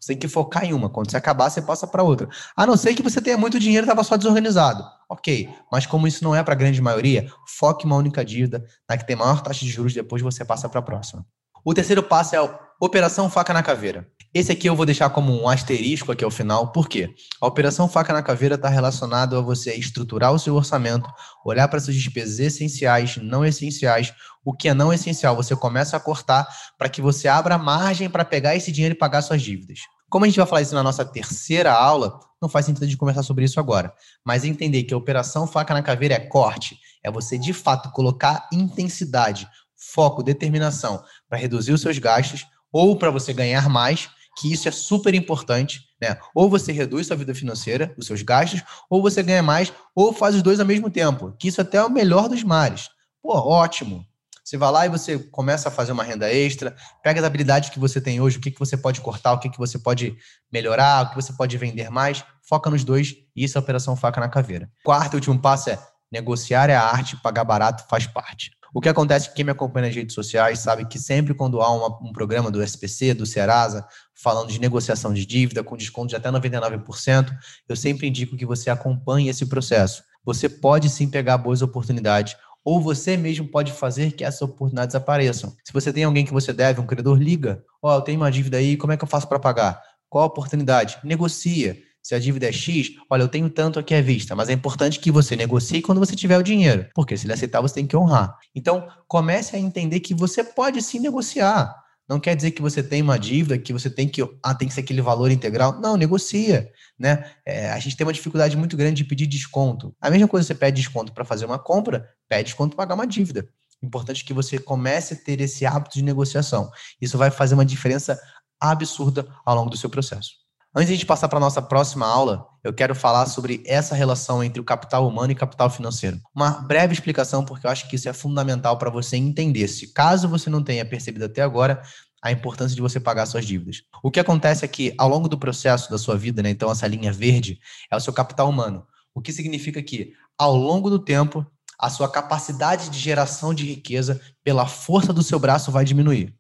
Você 0.02 0.14
tem 0.14 0.18
que 0.18 0.26
focar 0.26 0.64
em 0.64 0.73
uma. 0.73 0.90
Quando 0.90 1.09
você 1.09 1.16
acabar, 1.16 1.49
você 1.49 1.62
passa 1.62 1.87
para 1.87 2.02
outra. 2.02 2.28
A 2.56 2.66
não 2.66 2.76
ser 2.76 2.92
que 2.92 3.02
você 3.02 3.21
tenha 3.21 3.38
muito 3.38 3.61
dinheiro 3.61 3.85
e 3.85 3.87
estava 3.87 4.02
só 4.02 4.16
desorganizado. 4.16 4.85
Ok, 5.09 5.49
mas 5.71 5.87
como 5.87 6.09
isso 6.09 6.25
não 6.25 6.35
é 6.35 6.42
para 6.42 6.54
a 6.54 6.56
grande 6.56 6.82
maioria, 6.82 7.30
foque 7.47 7.87
uma 7.87 7.94
única 7.94 8.25
dívida, 8.25 8.66
na 8.88 8.99
que 8.99 9.06
tem 9.06 9.14
maior 9.14 9.40
taxa 9.42 9.64
de 9.64 9.71
juros, 9.71 9.94
depois 9.94 10.21
você 10.21 10.44
passa 10.44 10.68
para 10.68 10.80
a 10.80 10.82
próxima. 10.82 11.25
O 11.64 11.73
terceiro 11.73 12.02
passo 12.02 12.35
é 12.35 12.40
operação 12.84 13.30
faca 13.30 13.52
na 13.52 13.62
caveira. 13.62 14.08
Esse 14.34 14.50
aqui 14.50 14.68
eu 14.68 14.74
vou 14.74 14.84
deixar 14.84 15.08
como 15.10 15.32
um 15.32 15.48
asterisco 15.48 16.10
aqui 16.10 16.24
ao 16.24 16.32
final, 16.32 16.72
por 16.72 16.88
quê? 16.88 17.14
A 17.40 17.46
operação 17.46 17.88
faca 17.88 18.12
na 18.12 18.24
caveira 18.24 18.56
está 18.56 18.68
relacionada 18.68 19.38
a 19.38 19.40
você 19.40 19.72
estruturar 19.74 20.32
o 20.32 20.38
seu 20.38 20.56
orçamento, 20.56 21.08
olhar 21.44 21.68
para 21.68 21.78
suas 21.78 21.94
despesas 21.94 22.40
essenciais, 22.40 23.18
não 23.18 23.44
essenciais, 23.44 24.12
o 24.44 24.52
que 24.52 24.68
é 24.68 24.74
não 24.74 24.92
essencial, 24.92 25.36
você 25.36 25.54
começa 25.54 25.96
a 25.96 26.00
cortar 26.00 26.48
para 26.76 26.88
que 26.88 27.00
você 27.00 27.28
abra 27.28 27.56
margem 27.56 28.10
para 28.10 28.24
pegar 28.24 28.56
esse 28.56 28.72
dinheiro 28.72 28.96
e 28.96 28.98
pagar 28.98 29.22
suas 29.22 29.40
dívidas. 29.40 29.78
Como 30.10 30.24
a 30.24 30.28
gente 30.28 30.38
vai 30.38 30.46
falar 30.46 30.62
isso 30.62 30.74
na 30.74 30.82
nossa 30.82 31.04
terceira 31.04 31.72
aula, 31.72 32.18
não 32.40 32.48
faz 32.48 32.66
sentido 32.66 32.88
de 32.88 32.96
conversar 32.96 33.22
sobre 33.22 33.44
isso 33.44 33.60
agora. 33.60 33.94
Mas 34.26 34.44
entender 34.44 34.82
que 34.82 34.92
a 34.92 34.96
operação 34.96 35.46
faca 35.46 35.72
na 35.72 35.82
caveira 35.82 36.16
é 36.16 36.20
corte, 36.20 36.76
é 37.00 37.12
você 37.12 37.38
de 37.38 37.52
fato 37.52 37.92
colocar 37.92 38.48
intensidade, 38.52 39.46
foco, 39.76 40.20
determinação 40.20 41.00
para 41.28 41.38
reduzir 41.38 41.72
os 41.72 41.80
seus 41.80 41.96
gastos 41.98 42.44
ou 42.73 42.97
para 42.97 43.11
você 43.11 43.33
ganhar 43.33 43.69
mais 43.69 44.09
que 44.37 44.52
isso 44.52 44.67
é 44.67 44.71
super 44.71 45.14
importante, 45.14 45.83
né? 46.00 46.17
Ou 46.35 46.49
você 46.49 46.73
reduz 46.73 47.07
sua 47.07 47.17
vida 47.17 47.35
financeira, 47.35 47.95
os 47.99 48.07
seus 48.07 48.23
gastos, 48.23 48.62
ou 48.88 49.02
você 49.02 49.23
ganha 49.23 49.43
mais, 49.43 49.73
ou 49.95 50.12
faz 50.12 50.35
os 50.35 50.43
dois 50.43 50.59
ao 50.59 50.67
mesmo 50.67 50.91
tempo, 50.91 51.35
que 51.38 51.49
isso 51.49 51.61
até 51.61 51.79
é 51.79 51.85
o 51.85 51.91
melhor 51.91 52.29
dos 52.29 52.43
mares. 52.43 52.88
Pô, 53.23 53.35
ótimo. 53.35 54.07
Você 54.45 54.57
vai 54.57 54.73
lá 54.73 54.87
e 54.87 54.88
você 54.88 55.19
começa 55.19 55.69
a 55.69 55.73
fazer 55.73 55.93
uma 55.93 56.02
renda 56.02 56.33
extra, 56.33 56.75
pega 57.02 57.21
as 57.21 57.26
habilidades 57.26 57.71
que 57.71 57.79
você 57.79 58.00
tem 58.00 58.21
hoje, 58.21 58.38
o 58.38 58.41
que, 58.41 58.50
que 58.50 58.59
você 58.59 58.76
pode 58.76 59.00
cortar, 59.00 59.35
o 59.35 59.38
que, 59.38 59.49
que 59.49 59.59
você 59.59 59.79
pode 59.79 60.17
melhorar, 60.52 61.05
o 61.05 61.11
que 61.11 61.14
você 61.14 61.33
pode 61.33 61.57
vender 61.57 61.91
mais, 61.91 62.25
foca 62.43 62.69
nos 62.69 62.83
dois, 62.83 63.14
e 63.37 63.45
isso 63.45 63.57
é 63.57 63.61
a 63.61 63.62
operação 63.62 63.95
faca 63.95 64.21
na 64.21 64.29
caveira. 64.29 64.69
Quarto 64.83 65.14
e 65.14 65.17
último 65.17 65.38
passo 65.38 65.71
é 65.71 65.79
negociar 66.11 66.69
é 66.69 66.75
a 66.75 66.83
arte, 66.83 67.17
pagar 67.23 67.45
barato 67.45 67.85
faz 67.88 68.07
parte. 68.07 68.50
O 68.75 68.81
que 68.81 68.88
acontece 68.88 69.26
é 69.26 69.29
que 69.29 69.37
quem 69.37 69.45
me 69.45 69.50
acompanha 69.50 69.87
nas 69.87 69.95
redes 69.95 70.14
sociais 70.14 70.61
sabe 70.61 70.87
que 70.87 70.99
sempre 70.99 71.35
quando 71.35 71.61
há 71.61 71.71
uma, 71.71 71.99
um 72.02 72.12
programa 72.12 72.50
do 72.50 72.62
SPC, 72.62 73.12
do 73.12 73.26
Serasa, 73.26 73.87
falando 74.14 74.49
de 74.49 74.59
negociação 74.59 75.12
de 75.12 75.26
dívida 75.26 75.62
com 75.62 75.76
desconto 75.76 76.09
de 76.09 76.17
até 76.17 76.31
99%, 76.31 77.31
eu 77.69 77.76
sempre 77.76 78.07
indico 78.07 78.37
que 78.37 78.47
você 78.47 78.71
acompanhe 78.71 79.29
esse 79.29 79.45
processo. 79.45 80.02
Você 80.25 80.49
pode 80.49 80.88
sim 80.88 81.09
pegar 81.09 81.37
boas 81.37 81.61
oportunidades 81.61 82.37
ou 82.64 82.81
você 82.81 83.17
mesmo 83.17 83.49
pode 83.49 83.73
fazer 83.73 84.12
que 84.12 84.25
essas 84.25 84.43
oportunidades 84.43 84.95
apareçam. 84.95 85.52
Se 85.64 85.73
você 85.73 85.93
tem 85.93 86.05
alguém 86.05 86.25
que 86.25 86.33
você 86.33 86.52
deve, 86.52 86.81
um 86.81 86.87
credor, 86.87 87.19
liga. 87.19 87.62
Ó, 87.83 87.93
oh, 87.93 87.99
eu 87.99 88.00
tenho 88.02 88.21
uma 88.21 88.31
dívida 88.31 88.57
aí, 88.57 88.76
como 88.76 88.93
é 88.93 88.97
que 88.97 89.05
eu 89.05 89.09
faço 89.09 89.29
para 89.29 89.38
pagar? 89.38 89.83
Qual 90.09 90.25
a 90.25 90.29
oportunidade? 90.29 90.99
Negocia. 91.02 91.76
Se 92.02 92.14
a 92.14 92.18
dívida 92.18 92.49
é 92.49 92.52
X, 92.52 92.97
olha, 93.09 93.23
eu 93.23 93.28
tenho 93.28 93.49
tanto 93.49 93.78
aqui 93.78 93.94
à 93.94 94.02
vista, 94.02 94.35
mas 94.35 94.49
é 94.49 94.52
importante 94.52 94.99
que 94.99 95.11
você 95.11 95.37
negocie 95.37 95.80
quando 95.80 95.99
você 95.99 96.16
tiver 96.16 96.37
o 96.37 96.42
dinheiro, 96.42 96.87
porque 96.94 97.16
se 97.16 97.26
ele 97.26 97.32
aceitar, 97.32 97.61
você 97.61 97.75
tem 97.75 97.87
que 97.87 97.97
honrar. 97.97 98.37
Então, 98.54 98.88
comece 99.06 99.54
a 99.54 99.59
entender 99.59 100.00
que 100.00 100.12
você 100.12 100.42
pode 100.42 100.82
sim 100.82 100.99
negociar. 100.99 101.73
Não 102.09 102.18
quer 102.18 102.35
dizer 102.35 102.50
que 102.50 102.61
você 102.61 102.82
tem 102.82 103.00
uma 103.00 103.18
dívida, 103.18 103.56
que 103.56 103.73
você 103.73 103.88
tem 103.88 104.09
que, 104.09 104.21
ah, 104.42 104.54
tem 104.54 104.66
que 104.66 104.75
ser 104.75 104.80
aquele 104.80 105.00
valor 105.00 105.30
integral. 105.30 105.80
Não, 105.80 105.97
negocia, 105.97 106.71
né? 106.99 107.25
É, 107.47 107.71
a 107.71 107.78
gente 107.78 107.97
tem 107.97 108.04
uma 108.04 108.12
dificuldade 108.12 108.56
muito 108.56 108.76
grande 108.76 108.97
de 108.97 109.04
pedir 109.04 109.26
desconto. 109.26 109.94
A 110.00 110.11
mesma 110.11 110.26
coisa 110.26 110.47
você 110.47 110.54
pede 110.54 110.82
desconto 110.82 111.12
para 111.12 111.25
fazer 111.25 111.47
uma 111.47 111.59
compra, 111.59 112.09
pede 112.28 112.44
desconto 112.44 112.76
para 112.76 112.85
pagar 112.85 112.97
uma 112.97 113.06
dívida. 113.06 113.49
Importante 113.80 114.25
que 114.25 114.35
você 114.35 114.59
comece 114.59 115.14
a 115.14 115.16
ter 115.16 115.40
esse 115.40 115.64
hábito 115.64 115.94
de 115.94 116.02
negociação. 116.02 116.71
Isso 117.00 117.16
vai 117.16 117.30
fazer 117.30 117.54
uma 117.54 117.64
diferença 117.64 118.21
absurda 118.61 119.26
ao 119.44 119.54
longo 119.54 119.71
do 119.71 119.76
seu 119.76 119.88
processo. 119.88 120.41
Antes 120.75 120.99
de 120.99 121.05
passar 121.05 121.29
para 121.29 121.37
a 121.37 121.41
nossa 121.41 121.61
próxima 121.61 122.07
aula, 122.07 122.47
eu 122.64 122.73
quero 122.73 122.95
falar 122.95 123.26
sobre 123.26 123.62
essa 123.67 123.95
relação 123.95 124.43
entre 124.43 124.59
o 124.59 124.64
capital 124.64 125.07
humano 125.07 125.31
e 125.31 125.35
capital 125.35 125.69
financeiro. 125.69 126.19
Uma 126.35 126.50
breve 126.50 126.95
explicação, 126.95 127.45
porque 127.45 127.67
eu 127.67 127.71
acho 127.71 127.87
que 127.91 127.97
isso 127.97 128.09
é 128.09 128.12
fundamental 128.14 128.79
para 128.79 128.88
você 128.88 129.19
entender, 129.19 129.69
se 129.69 129.93
caso 129.93 130.26
você 130.26 130.49
não 130.49 130.64
tenha 130.64 130.83
percebido 130.83 131.26
até 131.26 131.43
agora, 131.43 131.83
a 132.23 132.33
importância 132.33 132.75
de 132.75 132.81
você 132.81 132.99
pagar 132.99 133.26
suas 133.26 133.45
dívidas. 133.45 133.83
O 134.02 134.11
que 134.11 134.19
acontece 134.19 134.64
é 134.64 134.69
que, 134.69 134.95
ao 134.97 135.11
longo 135.11 135.29
do 135.29 135.37
processo 135.37 135.91
da 135.91 135.99
sua 135.99 136.17
vida, 136.17 136.43
né, 136.43 136.49
então 136.49 136.71
essa 136.71 136.87
linha 136.87 137.12
verde 137.12 137.59
é 137.91 137.97
o 137.97 138.00
seu 138.00 138.12
capital 138.14 138.49
humano. 138.49 138.87
O 139.14 139.21
que 139.21 139.31
significa 139.31 139.83
que, 139.83 140.14
ao 140.38 140.57
longo 140.57 140.88
do 140.88 140.99
tempo, 140.99 141.47
a 141.79 141.91
sua 141.91 142.09
capacidade 142.11 142.88
de 142.88 142.99
geração 142.99 143.52
de 143.52 143.67
riqueza 143.67 144.19
pela 144.43 144.67
força 144.67 145.12
do 145.12 145.23
seu 145.23 145.38
braço 145.38 145.71
vai 145.71 145.85
diminuir. 145.85 146.35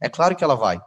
É 0.00 0.08
claro 0.08 0.34
que 0.34 0.42
ela 0.42 0.54
vai. 0.54 0.80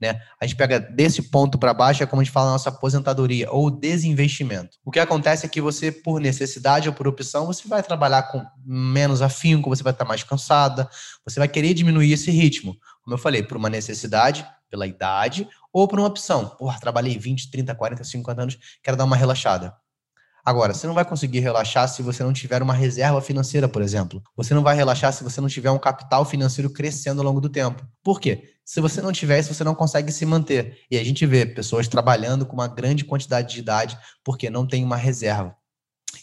Né? 0.00 0.20
A 0.40 0.46
gente 0.46 0.56
pega 0.56 0.78
desse 0.78 1.30
ponto 1.30 1.58
para 1.58 1.72
baixo, 1.72 2.02
é 2.02 2.06
como 2.06 2.20
a 2.20 2.24
gente 2.24 2.32
fala 2.32 2.50
nossa 2.50 2.68
aposentadoria 2.68 3.50
ou 3.50 3.70
desinvestimento. 3.70 4.76
O 4.84 4.90
que 4.90 5.00
acontece 5.00 5.46
é 5.46 5.48
que 5.48 5.60
você, 5.60 5.90
por 5.90 6.20
necessidade 6.20 6.88
ou 6.88 6.94
por 6.94 7.08
opção, 7.08 7.46
você 7.46 7.66
vai 7.66 7.82
trabalhar 7.82 8.24
com 8.24 8.44
menos 8.64 9.22
afinco, 9.22 9.70
você 9.70 9.82
vai 9.82 9.92
estar 9.92 10.04
mais 10.04 10.22
cansada, 10.22 10.88
você 11.24 11.38
vai 11.38 11.48
querer 11.48 11.72
diminuir 11.74 12.12
esse 12.12 12.30
ritmo. 12.30 12.76
Como 13.02 13.14
eu 13.14 13.18
falei, 13.18 13.42
por 13.42 13.56
uma 13.56 13.70
necessidade, 13.70 14.46
pela 14.68 14.86
idade, 14.86 15.48
ou 15.72 15.86
por 15.88 15.98
uma 15.98 16.08
opção. 16.08 16.48
Porra, 16.48 16.78
trabalhei 16.80 17.18
20, 17.18 17.50
30, 17.50 17.74
40, 17.74 18.04
50 18.04 18.42
anos, 18.42 18.58
quero 18.82 18.96
dar 18.96 19.04
uma 19.04 19.16
relaxada. 19.16 19.74
Agora, 20.46 20.72
você 20.72 20.86
não 20.86 20.94
vai 20.94 21.04
conseguir 21.04 21.40
relaxar 21.40 21.88
se 21.88 22.02
você 22.02 22.22
não 22.22 22.32
tiver 22.32 22.62
uma 22.62 22.72
reserva 22.72 23.20
financeira, 23.20 23.68
por 23.68 23.82
exemplo. 23.82 24.22
Você 24.36 24.54
não 24.54 24.62
vai 24.62 24.76
relaxar 24.76 25.12
se 25.12 25.24
você 25.24 25.40
não 25.40 25.48
tiver 25.48 25.72
um 25.72 25.78
capital 25.78 26.24
financeiro 26.24 26.70
crescendo 26.70 27.20
ao 27.20 27.26
longo 27.26 27.40
do 27.40 27.48
tempo. 27.48 27.84
Por 28.00 28.20
quê? 28.20 28.54
Se 28.64 28.80
você 28.80 29.02
não 29.02 29.10
tiver 29.10 29.40
isso, 29.40 29.52
você 29.52 29.64
não 29.64 29.74
consegue 29.74 30.12
se 30.12 30.24
manter. 30.24 30.78
E 30.88 30.96
a 30.96 31.02
gente 31.02 31.26
vê 31.26 31.44
pessoas 31.44 31.88
trabalhando 31.88 32.46
com 32.46 32.52
uma 32.52 32.68
grande 32.68 33.04
quantidade 33.04 33.52
de 33.52 33.58
idade 33.58 33.98
porque 34.22 34.48
não 34.48 34.64
tem 34.64 34.84
uma 34.84 34.96
reserva. 34.96 35.52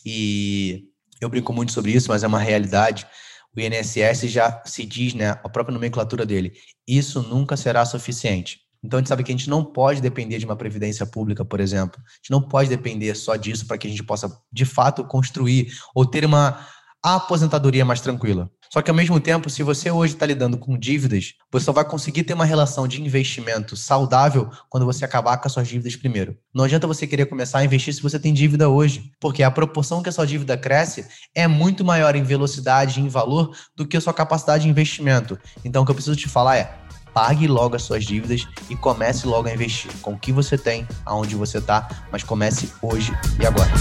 E 0.05 0.85
eu 1.19 1.27
brinco 1.27 1.51
muito 1.51 1.73
sobre 1.73 1.91
isso, 1.91 2.07
mas 2.07 2.23
é 2.23 2.27
uma 2.27 2.39
realidade. 2.39 3.05
O 3.53 3.59
INSS 3.59 4.31
já 4.31 4.63
se 4.63 4.85
diz, 4.85 5.13
né, 5.13 5.31
a 5.31 5.49
própria 5.49 5.73
nomenclatura 5.73 6.25
dele, 6.25 6.53
isso 6.87 7.21
nunca 7.21 7.57
será 7.57 7.85
suficiente. 7.85 8.62
Então 8.83 8.97
a 8.97 9.01
gente 9.01 9.09
sabe 9.09 9.23
que 9.23 9.31
a 9.31 9.35
gente 9.35 9.49
não 9.49 9.63
pode 9.63 10.01
depender 10.01 10.37
de 10.37 10.45
uma 10.45 10.55
previdência 10.55 11.05
pública, 11.05 11.45
por 11.45 11.59
exemplo. 11.59 12.01
A 12.05 12.15
gente 12.17 12.31
não 12.31 12.41
pode 12.41 12.69
depender 12.69 13.15
só 13.15 13.35
disso 13.35 13.65
para 13.65 13.77
que 13.77 13.87
a 13.87 13.89
gente 13.89 14.03
possa, 14.03 14.29
de 14.51 14.65
fato, 14.65 15.03
construir 15.05 15.71
ou 15.95 16.05
ter 16.05 16.25
uma 16.25 16.59
aposentadoria 17.01 17.83
mais 17.83 18.01
tranquila. 18.01 18.49
Só 18.73 18.81
que 18.81 18.89
ao 18.89 18.95
mesmo 18.95 19.19
tempo, 19.19 19.51
se 19.51 19.61
você 19.61 19.91
hoje 19.91 20.15
está 20.15 20.25
lidando 20.25 20.57
com 20.57 20.75
dívidas, 20.75 21.35
você 21.51 21.65
só 21.65 21.71
vai 21.71 21.85
conseguir 21.85 22.23
ter 22.23 22.33
uma 22.33 22.43
relação 22.43 22.87
de 22.87 22.99
investimento 22.99 23.77
saudável 23.77 24.49
quando 24.67 24.83
você 24.83 25.05
acabar 25.05 25.37
com 25.37 25.47
as 25.47 25.53
suas 25.53 25.67
dívidas 25.67 25.95
primeiro. 25.95 26.35
Não 26.51 26.63
adianta 26.63 26.87
você 26.87 27.05
querer 27.05 27.27
começar 27.27 27.59
a 27.59 27.63
investir 27.63 27.93
se 27.93 28.01
você 28.01 28.17
tem 28.17 28.33
dívida 28.33 28.67
hoje, 28.67 29.11
porque 29.19 29.43
a 29.43 29.51
proporção 29.51 30.01
que 30.01 30.09
a 30.09 30.11
sua 30.11 30.25
dívida 30.25 30.57
cresce 30.57 31.05
é 31.35 31.47
muito 31.47 31.85
maior 31.85 32.15
em 32.15 32.23
velocidade 32.23 32.99
e 32.99 33.03
em 33.03 33.09
valor 33.09 33.55
do 33.75 33.85
que 33.85 33.95
a 33.95 34.01
sua 34.01 34.11
capacidade 34.11 34.63
de 34.63 34.69
investimento. 34.71 35.37
Então 35.63 35.83
o 35.83 35.85
que 35.85 35.91
eu 35.91 35.95
preciso 35.95 36.15
te 36.15 36.27
falar 36.27 36.57
é 36.57 36.82
pague 37.13 37.47
logo 37.47 37.75
as 37.75 37.83
suas 37.83 38.03
dívidas 38.03 38.47
e 38.69 38.75
comece 38.75 39.27
logo 39.27 39.47
a 39.47 39.53
investir 39.53 39.91
com 40.01 40.13
o 40.13 40.19
que 40.19 40.31
você 40.31 40.57
tem, 40.57 40.87
aonde 41.05 41.35
você 41.35 41.59
está, 41.59 41.87
mas 42.11 42.23
comece 42.23 42.69
hoje 42.81 43.11
e 43.39 43.45
agora. 43.45 43.71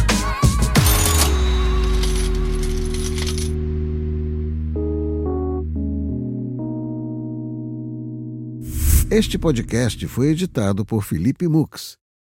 Este 9.10 9.38
podcast 9.38 10.06
foi 10.08 10.28
editado 10.28 10.86
por 10.86 11.02
Felipe 11.02 11.46
Mux. 11.46 12.01